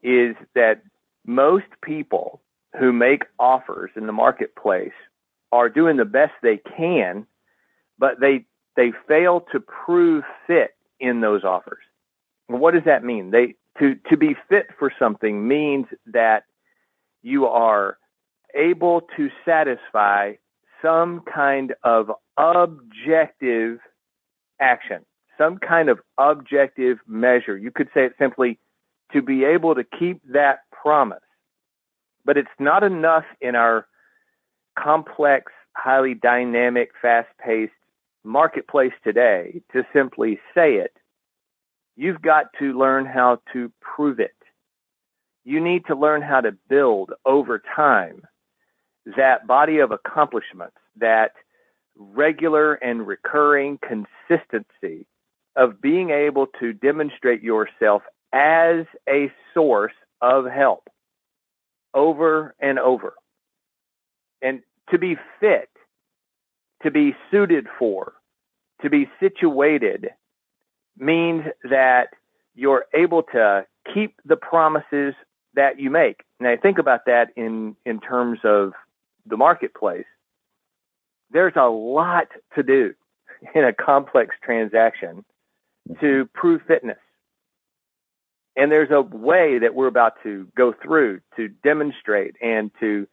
is 0.03 0.35
that 0.55 0.81
most 1.25 1.65
people 1.83 2.41
who 2.79 2.91
make 2.91 3.23
offers 3.37 3.91
in 3.95 4.07
the 4.07 4.13
marketplace 4.13 4.93
are 5.51 5.69
doing 5.69 5.97
the 5.97 6.05
best 6.05 6.31
they 6.41 6.57
can 6.77 7.25
but 8.01 8.19
they 8.19 8.45
they 8.75 8.91
fail 9.07 9.41
to 9.51 9.59
prove 9.59 10.23
fit 10.47 10.71
in 10.99 11.21
those 11.21 11.43
offers. 11.43 11.83
what 12.47 12.73
does 12.73 12.83
that 12.85 13.03
mean? 13.03 13.31
They 13.31 13.55
to 13.79 13.95
to 14.09 14.17
be 14.17 14.35
fit 14.49 14.67
for 14.77 14.91
something 14.99 15.47
means 15.47 15.85
that 16.07 16.43
you 17.21 17.45
are 17.45 17.97
able 18.55 19.01
to 19.15 19.29
satisfy 19.45 20.33
some 20.81 21.21
kind 21.31 21.73
of 21.83 22.11
objective 22.37 23.79
action, 24.59 25.05
some 25.41 25.57
kind 25.57 25.89
of 25.89 25.99
objective 26.17 26.99
measure. 27.07 27.57
You 27.57 27.71
could 27.71 27.89
say 27.93 28.05
it 28.05 28.13
simply 28.19 28.59
to 29.11 29.21
be 29.21 29.43
able 29.43 29.75
to 29.75 29.83
keep 29.83 30.21
that 30.31 30.59
promise. 30.71 31.19
But 32.23 32.37
it's 32.37 32.49
not 32.59 32.83
enough 32.83 33.25
in 33.41 33.55
our 33.55 33.87
complex, 34.77 35.51
highly 35.75 36.13
dynamic, 36.13 36.91
fast 37.01 37.29
paced 37.43 37.73
marketplace 38.23 38.93
today 39.03 39.61
to 39.73 39.83
simply 39.91 40.39
say 40.53 40.75
it. 40.75 40.93
You've 41.95 42.21
got 42.21 42.47
to 42.59 42.77
learn 42.77 43.05
how 43.05 43.39
to 43.53 43.71
prove 43.81 44.19
it. 44.19 44.35
You 45.43 45.59
need 45.59 45.85
to 45.87 45.95
learn 45.95 46.21
how 46.21 46.41
to 46.41 46.51
build 46.69 47.13
over 47.25 47.61
time 47.75 48.21
that 49.17 49.47
body 49.47 49.79
of 49.79 49.91
accomplishments, 49.91 50.77
that 50.97 51.31
regular 51.97 52.75
and 52.75 53.07
recurring 53.07 53.79
consistency 53.79 55.07
of 55.55 55.81
being 55.81 56.09
able 56.09 56.47
to 56.59 56.73
demonstrate 56.73 57.41
yourself 57.41 58.03
as 58.33 58.85
a 59.09 59.31
source 59.53 59.93
of 60.21 60.45
help 60.45 60.89
over 61.93 62.55
and 62.59 62.79
over. 62.79 63.13
And 64.41 64.61
to 64.89 64.97
be 64.97 65.17
fit, 65.39 65.69
to 66.83 66.91
be 66.91 67.15
suited 67.29 67.67
for, 67.77 68.13
to 68.81 68.89
be 68.89 69.09
situated 69.19 70.09
means 70.97 71.43
that 71.69 72.09
you're 72.55 72.85
able 72.93 73.23
to 73.23 73.65
keep 73.93 74.15
the 74.25 74.35
promises 74.35 75.13
that 75.53 75.79
you 75.79 75.89
make. 75.89 76.23
Now 76.39 76.55
think 76.61 76.77
about 76.77 77.01
that 77.05 77.29
in, 77.35 77.75
in 77.85 77.99
terms 77.99 78.39
of 78.43 78.73
the 79.25 79.37
marketplace. 79.37 80.05
There's 81.31 81.53
a 81.55 81.69
lot 81.69 82.27
to 82.55 82.63
do 82.63 82.93
in 83.55 83.63
a 83.63 83.73
complex 83.73 84.35
transaction 84.43 85.23
to 85.99 86.29
prove 86.33 86.61
fitness. 86.67 86.97
And 88.55 88.71
there's 88.71 88.91
a 88.91 89.01
way 89.01 89.59
that 89.59 89.75
we're 89.75 89.87
about 89.87 90.13
to 90.23 90.47
go 90.57 90.73
through 90.73 91.21
to 91.37 91.47
demonstrate 91.63 92.35
and 92.41 92.71
to 92.79 93.07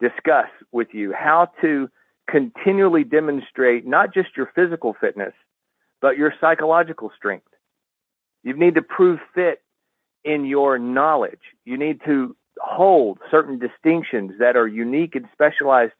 discuss 0.00 0.48
with 0.72 0.88
you 0.92 1.12
how 1.12 1.50
to 1.60 1.88
continually 2.28 3.04
demonstrate 3.04 3.86
not 3.86 4.14
just 4.14 4.36
your 4.36 4.50
physical 4.54 4.94
fitness, 5.00 5.32
but 6.00 6.16
your 6.16 6.32
psychological 6.40 7.10
strength. 7.16 7.46
You 8.42 8.54
need 8.54 8.74
to 8.76 8.82
prove 8.82 9.18
fit 9.34 9.62
in 10.24 10.44
your 10.44 10.78
knowledge. 10.78 11.40
You 11.64 11.76
need 11.76 12.00
to 12.04 12.36
hold 12.60 13.18
certain 13.30 13.58
distinctions 13.58 14.32
that 14.38 14.56
are 14.56 14.66
unique 14.66 15.14
and 15.14 15.26
specialized 15.32 15.92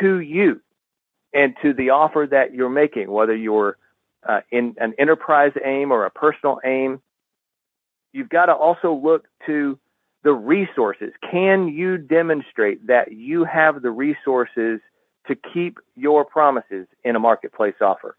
to 0.00 0.20
you 0.20 0.60
and 1.32 1.54
to 1.62 1.74
the 1.74 1.90
offer 1.90 2.26
that 2.30 2.54
you're 2.54 2.70
making, 2.70 3.10
whether 3.10 3.34
you're 3.34 3.76
uh, 4.28 4.40
in 4.50 4.74
an 4.78 4.94
enterprise 4.98 5.52
aim 5.64 5.92
or 5.92 6.04
a 6.04 6.10
personal 6.10 6.60
aim. 6.64 7.00
You've 8.12 8.28
got 8.28 8.46
to 8.46 8.54
also 8.54 8.92
look 8.92 9.26
to 9.46 9.78
the 10.22 10.32
resources. 10.32 11.12
Can 11.30 11.68
you 11.68 11.98
demonstrate 11.98 12.86
that 12.86 13.12
you 13.12 13.44
have 13.44 13.82
the 13.82 13.90
resources 13.90 14.80
to 15.26 15.34
keep 15.52 15.78
your 15.94 16.24
promises 16.24 16.86
in 17.04 17.16
a 17.16 17.18
marketplace 17.18 17.74
offer? 17.80 18.16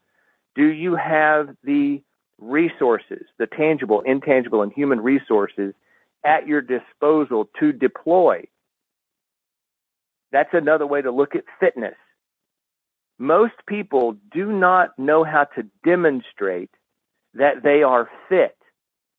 Do 0.55 0.65
you 0.65 0.95
have 0.95 1.55
the 1.63 2.01
resources, 2.39 3.25
the 3.37 3.47
tangible, 3.47 4.01
intangible, 4.01 4.61
and 4.61 4.71
human 4.71 5.01
resources 5.01 5.73
at 6.23 6.47
your 6.47 6.61
disposal 6.61 7.49
to 7.59 7.71
deploy? 7.71 8.43
That's 10.31 10.53
another 10.53 10.85
way 10.85 11.01
to 11.01 11.11
look 11.11 11.35
at 11.35 11.43
fitness. 11.59 11.95
Most 13.17 13.53
people 13.67 14.17
do 14.33 14.51
not 14.51 14.97
know 14.99 15.23
how 15.23 15.45
to 15.55 15.63
demonstrate 15.83 16.71
that 17.33 17.63
they 17.63 17.83
are 17.83 18.09
fit. 18.29 18.57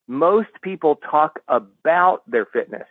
Most 0.07 0.51
people 0.63 0.97
talk 0.97 1.41
about 1.49 2.23
their 2.31 2.47
fitness. 2.47 2.87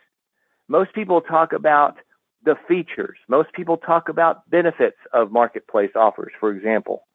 Most 0.68 0.94
people 0.94 1.22
talk 1.22 1.54
about 1.54 1.98
the 2.44 2.56
features. 2.68 3.18
Most 3.28 3.54
people 3.54 3.78
talk 3.78 4.10
about 4.10 4.50
benefits 4.50 4.98
of 5.14 5.32
marketplace 5.32 5.92
offers, 5.96 6.32
for 6.40 6.52
example. 6.52 7.06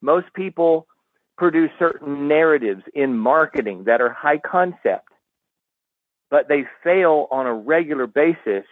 Most 0.00 0.32
people 0.34 0.86
produce 1.36 1.70
certain 1.78 2.28
narratives 2.28 2.82
in 2.94 3.16
marketing 3.16 3.84
that 3.84 4.00
are 4.00 4.10
high 4.10 4.38
concept, 4.38 5.08
but 6.30 6.48
they 6.48 6.64
fail 6.82 7.28
on 7.30 7.46
a 7.46 7.54
regular 7.54 8.06
basis 8.06 8.64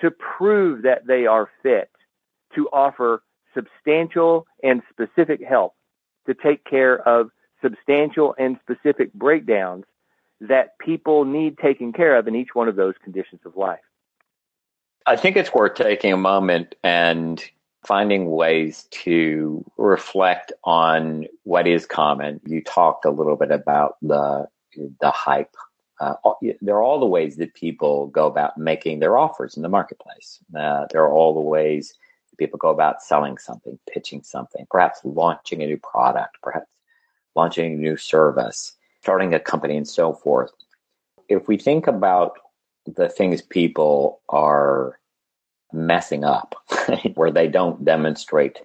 to 0.00 0.10
prove 0.10 0.82
that 0.82 1.06
they 1.06 1.26
are 1.26 1.48
fit 1.62 1.90
to 2.54 2.68
offer 2.68 3.22
substantial 3.54 4.46
and 4.62 4.82
specific 4.90 5.42
help 5.42 5.74
to 6.26 6.34
take 6.34 6.64
care 6.64 6.96
of 7.08 7.30
substantial 7.62 8.34
and 8.38 8.58
specific 8.62 9.12
breakdowns 9.14 9.84
that 10.40 10.78
people 10.78 11.24
need 11.24 11.58
taken 11.58 11.92
care 11.92 12.16
of 12.16 12.28
in 12.28 12.34
each 12.34 12.54
one 12.54 12.68
of 12.68 12.76
those 12.76 12.94
conditions 13.02 13.40
of 13.44 13.56
life. 13.56 13.80
I 15.06 15.16
think 15.16 15.36
it's 15.36 15.52
worth 15.52 15.74
taking 15.74 16.12
a 16.12 16.16
moment 16.16 16.74
and 16.82 17.42
finding 17.86 18.30
ways 18.30 18.88
to 18.90 19.64
reflect 19.76 20.52
on 20.64 21.26
what 21.42 21.66
is 21.66 21.84
common. 21.84 22.40
You 22.46 22.62
talked 22.62 23.04
a 23.04 23.10
little 23.10 23.36
bit 23.36 23.50
about 23.50 23.96
the 24.00 24.48
the 25.00 25.10
hype. 25.10 25.54
Uh, 26.00 26.14
there 26.60 26.74
are 26.74 26.82
all 26.82 26.98
the 26.98 27.06
ways 27.06 27.36
that 27.36 27.54
people 27.54 28.08
go 28.08 28.26
about 28.26 28.58
making 28.58 28.98
their 28.98 29.16
offers 29.16 29.56
in 29.56 29.62
the 29.62 29.68
marketplace. 29.68 30.40
Uh, 30.58 30.86
there 30.90 31.02
are 31.02 31.12
all 31.12 31.34
the 31.34 31.40
ways 31.40 31.94
people 32.34 32.58
go 32.58 32.70
about 32.70 33.02
selling 33.02 33.38
something, 33.38 33.78
pitching 33.90 34.22
something, 34.22 34.66
perhaps 34.70 35.00
launching 35.04 35.62
a 35.62 35.66
new 35.66 35.78
product, 35.78 36.36
perhaps 36.42 36.70
launching 37.34 37.74
a 37.74 37.76
new 37.76 37.96
service, 37.96 38.76
starting 39.02 39.34
a 39.34 39.40
company, 39.40 39.76
and 39.76 39.88
so 39.88 40.12
forth. 40.12 40.50
If 41.28 41.48
we 41.48 41.56
think 41.56 41.86
about 41.86 42.38
the 42.86 43.08
things 43.08 43.42
people 43.42 44.20
are 44.28 44.98
messing 45.72 46.24
up, 46.24 46.54
where 47.14 47.30
they 47.30 47.48
don't 47.48 47.84
demonstrate 47.84 48.60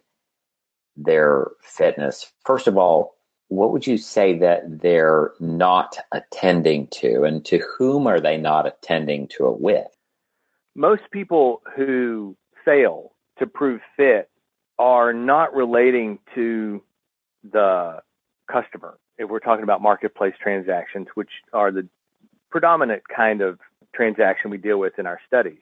their 0.96 1.48
fitness, 1.62 2.32
first 2.46 2.68
of 2.68 2.78
all, 2.78 3.16
what 3.50 3.72
would 3.72 3.88
you 3.88 3.98
say 3.98 4.38
that 4.40 4.82
they're 4.82 5.32
not 5.40 5.98
attending 6.12 6.88
to, 6.88 7.24
and 7.24 7.44
to 7.46 7.58
whom 7.60 8.06
are 8.06 8.20
they 8.20 8.38
not 8.38 8.68
attending 8.68 9.28
to 9.30 9.48
it 9.48 9.60
with? 9.60 9.88
Most 10.76 11.02
people 11.12 11.62
who 11.76 12.38
fail 12.64 13.12
to 13.40 13.48
prove 13.48 13.82
fit 13.98 14.30
are 14.78 15.14
not 15.14 15.54
relating 15.54 16.20
to 16.36 16.82
the 17.52 18.02
customer. 18.52 18.98
If 19.18 19.30
we're 19.30 19.40
talking 19.40 19.64
about 19.64 19.82
marketplace 19.82 20.34
transactions, 20.42 21.08
which 21.16 21.30
are 21.52 21.72
the 21.72 21.88
predominant 22.50 23.04
kind 23.14 23.42
of 23.42 23.60
transaction 23.94 24.50
we 24.50 24.58
deal 24.58 24.78
with 24.78 24.98
in 24.98 25.06
our 25.06 25.20
studies, 25.28 25.60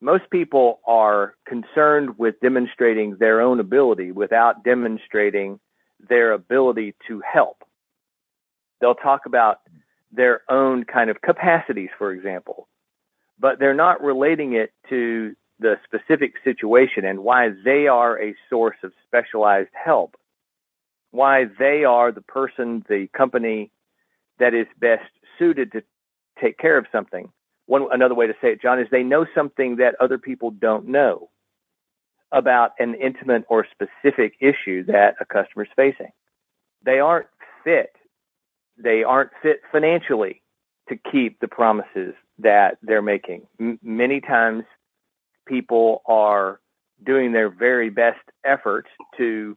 most 0.00 0.30
people 0.30 0.80
are 0.86 1.34
concerned 1.46 2.18
with 2.18 2.40
demonstrating 2.40 3.16
their 3.18 3.40
own 3.40 3.60
ability 3.60 4.12
without 4.12 4.64
demonstrating 4.64 5.58
their 6.08 6.32
ability 6.32 6.94
to 7.08 7.20
help. 7.20 7.64
They'll 8.80 8.94
talk 8.94 9.26
about 9.26 9.58
their 10.12 10.42
own 10.48 10.84
kind 10.84 11.10
of 11.10 11.20
capacities, 11.20 11.90
for 11.98 12.12
example, 12.12 12.68
but 13.38 13.58
they're 13.58 13.74
not 13.74 14.02
relating 14.02 14.54
it 14.54 14.72
to 14.88 15.34
the 15.60 15.76
specific 15.84 16.34
situation 16.44 17.04
and 17.04 17.20
why 17.20 17.50
they 17.64 17.86
are 17.86 18.20
a 18.20 18.34
source 18.48 18.76
of 18.82 18.92
specialized 19.06 19.70
help, 19.72 20.16
why 21.10 21.44
they 21.58 21.84
are 21.84 22.12
the 22.12 22.20
person, 22.20 22.84
the 22.88 23.08
company 23.16 23.70
that 24.38 24.54
is 24.54 24.66
best 24.78 25.10
suited 25.38 25.72
to 25.72 25.82
take 26.40 26.58
care 26.58 26.78
of 26.78 26.86
something. 26.92 27.32
One 27.66 27.86
another 27.90 28.14
way 28.14 28.26
to 28.26 28.34
say 28.40 28.52
it, 28.52 28.62
John, 28.62 28.80
is 28.80 28.86
they 28.90 29.02
know 29.02 29.26
something 29.34 29.76
that 29.76 29.94
other 30.00 30.18
people 30.18 30.50
don't 30.50 30.88
know 30.88 31.30
about 32.32 32.72
an 32.78 32.94
intimate 32.94 33.44
or 33.48 33.66
specific 33.70 34.34
issue 34.40 34.84
that 34.84 35.14
a 35.20 35.24
customer 35.24 35.64
is 35.64 35.70
facing. 35.74 36.12
They 36.84 37.00
aren't 37.00 37.26
fit. 37.64 37.94
They 38.76 39.02
aren't 39.02 39.30
fit 39.42 39.60
financially 39.72 40.42
to 40.88 40.96
keep 41.10 41.40
the 41.40 41.48
promises 41.48 42.14
that 42.38 42.78
they're 42.82 43.02
making. 43.02 43.46
M- 43.60 43.78
many 43.82 44.20
times 44.20 44.64
people 45.48 46.02
are 46.06 46.60
doing 47.04 47.32
their 47.32 47.48
very 47.48 47.90
best 47.90 48.20
efforts 48.44 48.88
to 49.16 49.56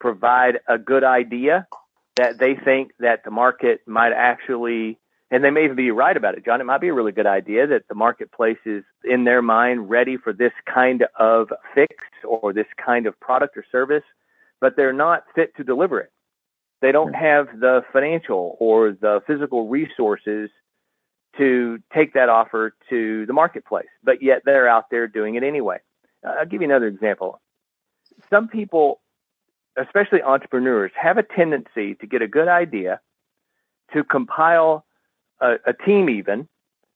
provide 0.00 0.60
a 0.68 0.78
good 0.78 1.04
idea 1.04 1.66
that 2.16 2.38
they 2.38 2.54
think 2.54 2.92
that 2.98 3.24
the 3.24 3.30
market 3.30 3.80
might 3.86 4.12
actually 4.12 4.98
and 5.32 5.44
they 5.44 5.50
may 5.50 5.64
even 5.64 5.76
be 5.76 5.92
right 5.92 6.16
about 6.16 6.36
it, 6.36 6.44
John. 6.44 6.60
It 6.60 6.64
might 6.64 6.80
be 6.80 6.88
a 6.88 6.94
really 6.94 7.12
good 7.12 7.26
idea 7.26 7.66
that 7.68 7.86
the 7.88 7.94
marketplace 7.94 8.58
is 8.66 8.82
in 9.04 9.24
their 9.24 9.42
mind 9.42 9.88
ready 9.88 10.16
for 10.16 10.32
this 10.32 10.52
kind 10.72 11.04
of 11.18 11.52
fix 11.72 11.94
or 12.28 12.52
this 12.52 12.66
kind 12.84 13.06
of 13.06 13.18
product 13.20 13.56
or 13.56 13.64
service, 13.70 14.02
but 14.60 14.74
they're 14.76 14.92
not 14.92 15.22
fit 15.34 15.56
to 15.56 15.62
deliver 15.62 16.00
it. 16.00 16.10
They 16.82 16.90
don't 16.90 17.12
have 17.12 17.46
the 17.60 17.82
financial 17.92 18.56
or 18.58 18.90
the 18.90 19.20
physical 19.26 19.68
resources 19.68 20.50
to 21.38 21.78
take 21.94 22.14
that 22.14 22.28
offer 22.28 22.74
to 22.88 23.26
the 23.26 23.32
marketplace, 23.32 23.88
but 24.02 24.22
yet 24.22 24.42
they're 24.44 24.68
out 24.68 24.90
there 24.90 25.06
doing 25.06 25.36
it 25.36 25.42
anyway. 25.42 25.78
Uh, 26.26 26.34
I'll 26.40 26.46
give 26.46 26.60
you 26.60 26.68
another 26.68 26.86
example. 26.86 27.40
Some 28.28 28.48
people, 28.48 29.00
especially 29.76 30.22
entrepreneurs, 30.22 30.90
have 31.00 31.18
a 31.18 31.22
tendency 31.22 31.94
to 31.96 32.06
get 32.06 32.22
a 32.22 32.28
good 32.28 32.48
idea, 32.48 33.00
to 33.92 34.04
compile 34.04 34.84
a, 35.40 35.54
a 35.66 35.72
team, 35.72 36.10
even, 36.10 36.48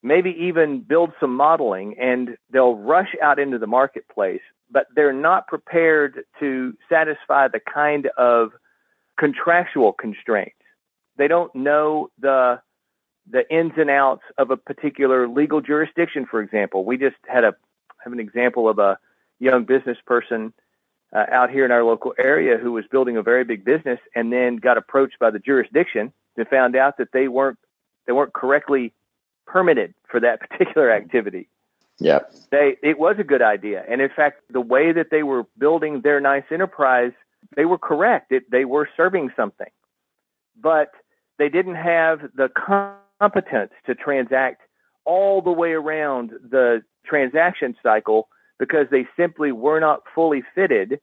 maybe 0.03 0.31
even 0.39 0.81
build 0.81 1.13
some 1.19 1.35
modeling, 1.35 1.97
and 1.99 2.37
they'll 2.51 2.77
rush 2.77 3.15
out 3.23 3.39
into 3.39 3.59
the 3.59 3.67
marketplace, 3.67 4.43
but 4.71 4.87
they're 4.95 5.13
not 5.13 5.47
prepared 5.47 6.25
to 6.41 6.77
satisfy 6.89 7.49
the 7.49 7.61
kind 7.61 8.09
of 8.19 8.51
contractual 9.19 9.93
constraints. 9.93 10.57
They 11.17 11.29
don't 11.29 11.55
know 11.55 12.11
the 12.19 12.61
the 13.31 13.49
ins 13.51 13.73
and 13.77 13.91
outs 13.91 14.23
of 14.39 14.51
a 14.51 14.57
particular 14.57 15.29
legal 15.29 15.61
jurisdiction, 15.61 16.27
for 16.27 16.41
example. 16.41 16.85
We 16.85 16.97
just 16.97 17.17
had 17.27 17.45
a 17.45 17.55
have 18.03 18.13
an 18.13 18.21
example 18.21 18.69
of 18.69 18.79
a 18.79 18.99
young 19.39 19.65
business 19.65 19.97
person 20.05 20.53
uh, 21.15 21.25
out 21.31 21.51
here 21.51 21.65
in 21.65 21.71
our 21.71 21.85
local 21.85 22.13
area 22.19 22.59
who 22.59 22.73
was 22.73 22.85
building 22.91 23.17
a 23.17 23.23
very 23.23 23.45
big 23.45 23.65
business 23.65 23.99
and 24.15 24.33
then 24.33 24.57
got 24.57 24.77
approached 24.77 25.19
by 25.19 25.31
the 25.31 25.39
jurisdiction 25.39 26.13
and 26.37 26.49
found 26.49 26.77
out 26.77 26.99
that 26.99 27.13
they 27.13 27.29
weren't 27.29 27.59
they 28.07 28.13
weren't 28.13 28.33
correctly 28.33 28.93
permitted 29.47 29.95
for 30.09 30.21
that 30.21 30.41
particular 30.49 30.91
activity. 30.91 31.49
Yeah. 31.99 32.21
They 32.51 32.77
it 32.83 32.99
was 32.99 33.17
a 33.19 33.25
good 33.25 33.43
idea. 33.43 33.85
And 33.89 34.01
in 34.01 34.11
fact, 34.15 34.43
the 34.51 34.61
way 34.61 34.93
that 34.93 35.09
they 35.11 35.23
were 35.23 35.47
building 35.57 36.01
their 36.03 36.21
nice 36.21 36.45
enterprise, 36.51 37.13
they 37.57 37.65
were 37.65 37.79
correct. 37.79 38.33
It, 38.33 38.51
they 38.51 38.65
were 38.65 38.89
serving 38.97 39.31
something. 39.37 39.71
But 40.61 40.91
they 41.39 41.49
didn't 41.49 41.77
have 41.77 42.21
the 42.35 42.49
competence 43.25 43.73
to 43.87 43.95
transact 43.95 44.61
all 45.05 45.41
the 45.41 45.51
way 45.51 45.73
around 45.73 46.31
the 46.51 46.83
transaction 47.07 47.75
cycle 47.83 48.29
because 48.59 48.87
they 48.91 49.07
simply 49.17 49.51
were 49.53 49.81
not 49.81 50.03
fully 50.15 50.43
fitted 50.55 51.01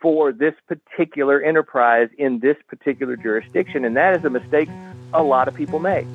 for 0.00 0.32
this 0.32 0.54
particular 0.66 1.42
enterprise 1.42 2.08
in 2.18 2.40
this 2.40 2.56
particular 2.68 3.16
jurisdiction. 3.16 3.84
And 3.84 3.94
that 3.96 4.16
is 4.16 4.24
a 4.24 4.30
mistake 4.30 4.70
a 5.12 5.22
lot 5.22 5.46
of 5.46 5.54
people 5.54 5.78
make. 5.78 6.06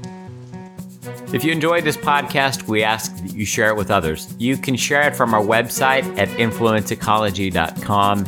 If 1.33 1.43
you 1.43 1.51
enjoyed 1.51 1.83
this 1.83 1.97
podcast, 1.97 2.67
we 2.67 2.83
ask 2.83 3.15
that 3.17 3.33
you 3.33 3.45
share 3.45 3.69
it 3.69 3.77
with 3.77 3.91
others. 3.91 4.35
You 4.37 4.57
can 4.57 4.75
share 4.75 5.07
it 5.07 5.15
from 5.15 5.33
our 5.33 5.41
website 5.41 6.03
at 6.17 6.27
influenceecology.com. 6.29 8.25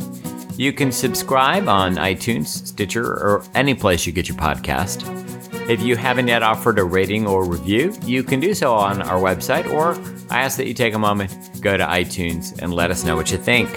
You 0.56 0.72
can 0.72 0.92
subscribe 0.92 1.68
on 1.68 1.96
iTunes, 1.96 2.46
Stitcher, 2.46 3.04
or 3.04 3.44
any 3.54 3.74
place 3.74 4.06
you 4.06 4.12
get 4.12 4.28
your 4.28 4.38
podcast. 4.38 5.29
If 5.70 5.82
you 5.82 5.94
haven't 5.94 6.26
yet 6.26 6.42
offered 6.42 6.80
a 6.80 6.84
rating 6.84 7.28
or 7.28 7.44
review, 7.44 7.96
you 8.02 8.24
can 8.24 8.40
do 8.40 8.54
so 8.54 8.74
on 8.74 9.02
our 9.02 9.20
website, 9.20 9.72
or 9.72 9.94
I 10.28 10.40
ask 10.40 10.56
that 10.56 10.66
you 10.66 10.74
take 10.74 10.94
a 10.94 10.98
moment, 10.98 11.60
go 11.60 11.76
to 11.76 11.84
iTunes, 11.84 12.60
and 12.60 12.74
let 12.74 12.90
us 12.90 13.04
know 13.04 13.14
what 13.14 13.30
you 13.30 13.38
think. 13.38 13.68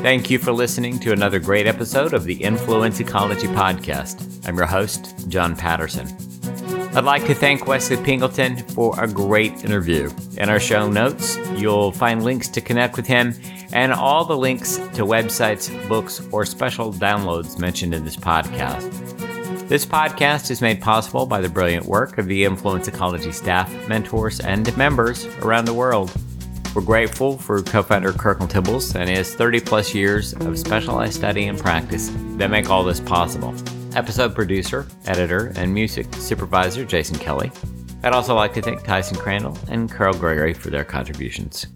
Thank 0.00 0.30
you 0.30 0.38
for 0.38 0.52
listening 0.52 1.00
to 1.00 1.10
another 1.10 1.40
great 1.40 1.66
episode 1.66 2.14
of 2.14 2.22
the 2.22 2.34
Influence 2.34 3.00
Ecology 3.00 3.48
Podcast. 3.48 4.46
I'm 4.46 4.56
your 4.56 4.66
host, 4.66 5.28
John 5.28 5.56
Patterson. 5.56 6.06
I'd 6.96 7.02
like 7.02 7.26
to 7.26 7.34
thank 7.34 7.66
Wesley 7.66 7.96
Pingleton 7.96 8.58
for 8.68 8.94
a 9.02 9.08
great 9.08 9.64
interview. 9.64 10.12
In 10.36 10.48
our 10.48 10.60
show 10.60 10.88
notes, 10.88 11.36
you'll 11.56 11.90
find 11.90 12.22
links 12.22 12.46
to 12.50 12.60
connect 12.60 12.94
with 12.94 13.08
him 13.08 13.34
and 13.72 13.92
all 13.92 14.24
the 14.24 14.36
links 14.36 14.76
to 14.76 15.04
websites, 15.04 15.68
books, 15.88 16.24
or 16.30 16.46
special 16.46 16.92
downloads 16.92 17.58
mentioned 17.58 17.92
in 17.92 18.04
this 18.04 18.14
podcast. 18.14 19.23
This 19.66 19.86
podcast 19.86 20.50
is 20.50 20.60
made 20.60 20.82
possible 20.82 21.24
by 21.24 21.40
the 21.40 21.48
brilliant 21.48 21.86
work 21.86 22.18
of 22.18 22.26
the 22.26 22.44
Influence 22.44 22.86
Ecology 22.86 23.32
staff, 23.32 23.72
mentors, 23.88 24.38
and 24.40 24.76
members 24.76 25.24
around 25.38 25.64
the 25.64 25.72
world. 25.72 26.12
We're 26.74 26.82
grateful 26.82 27.38
for 27.38 27.62
co 27.62 27.82
founder 27.82 28.12
Kirkland 28.12 28.52
Tibbels 28.52 28.94
and 28.94 29.08
his 29.08 29.34
30 29.34 29.60
plus 29.60 29.94
years 29.94 30.34
of 30.34 30.58
specialized 30.58 31.14
study 31.14 31.46
and 31.46 31.58
practice 31.58 32.10
that 32.36 32.50
make 32.50 32.68
all 32.68 32.84
this 32.84 33.00
possible 33.00 33.54
episode 33.96 34.34
producer, 34.34 34.86
editor, 35.06 35.50
and 35.56 35.72
music 35.72 36.12
supervisor 36.16 36.84
Jason 36.84 37.18
Kelly. 37.18 37.50
I'd 38.02 38.12
also 38.12 38.34
like 38.34 38.52
to 38.54 38.62
thank 38.62 38.84
Tyson 38.84 39.16
Crandall 39.16 39.56
and 39.68 39.90
Carl 39.90 40.12
Gregory 40.12 40.52
for 40.52 40.68
their 40.68 40.84
contributions. 40.84 41.68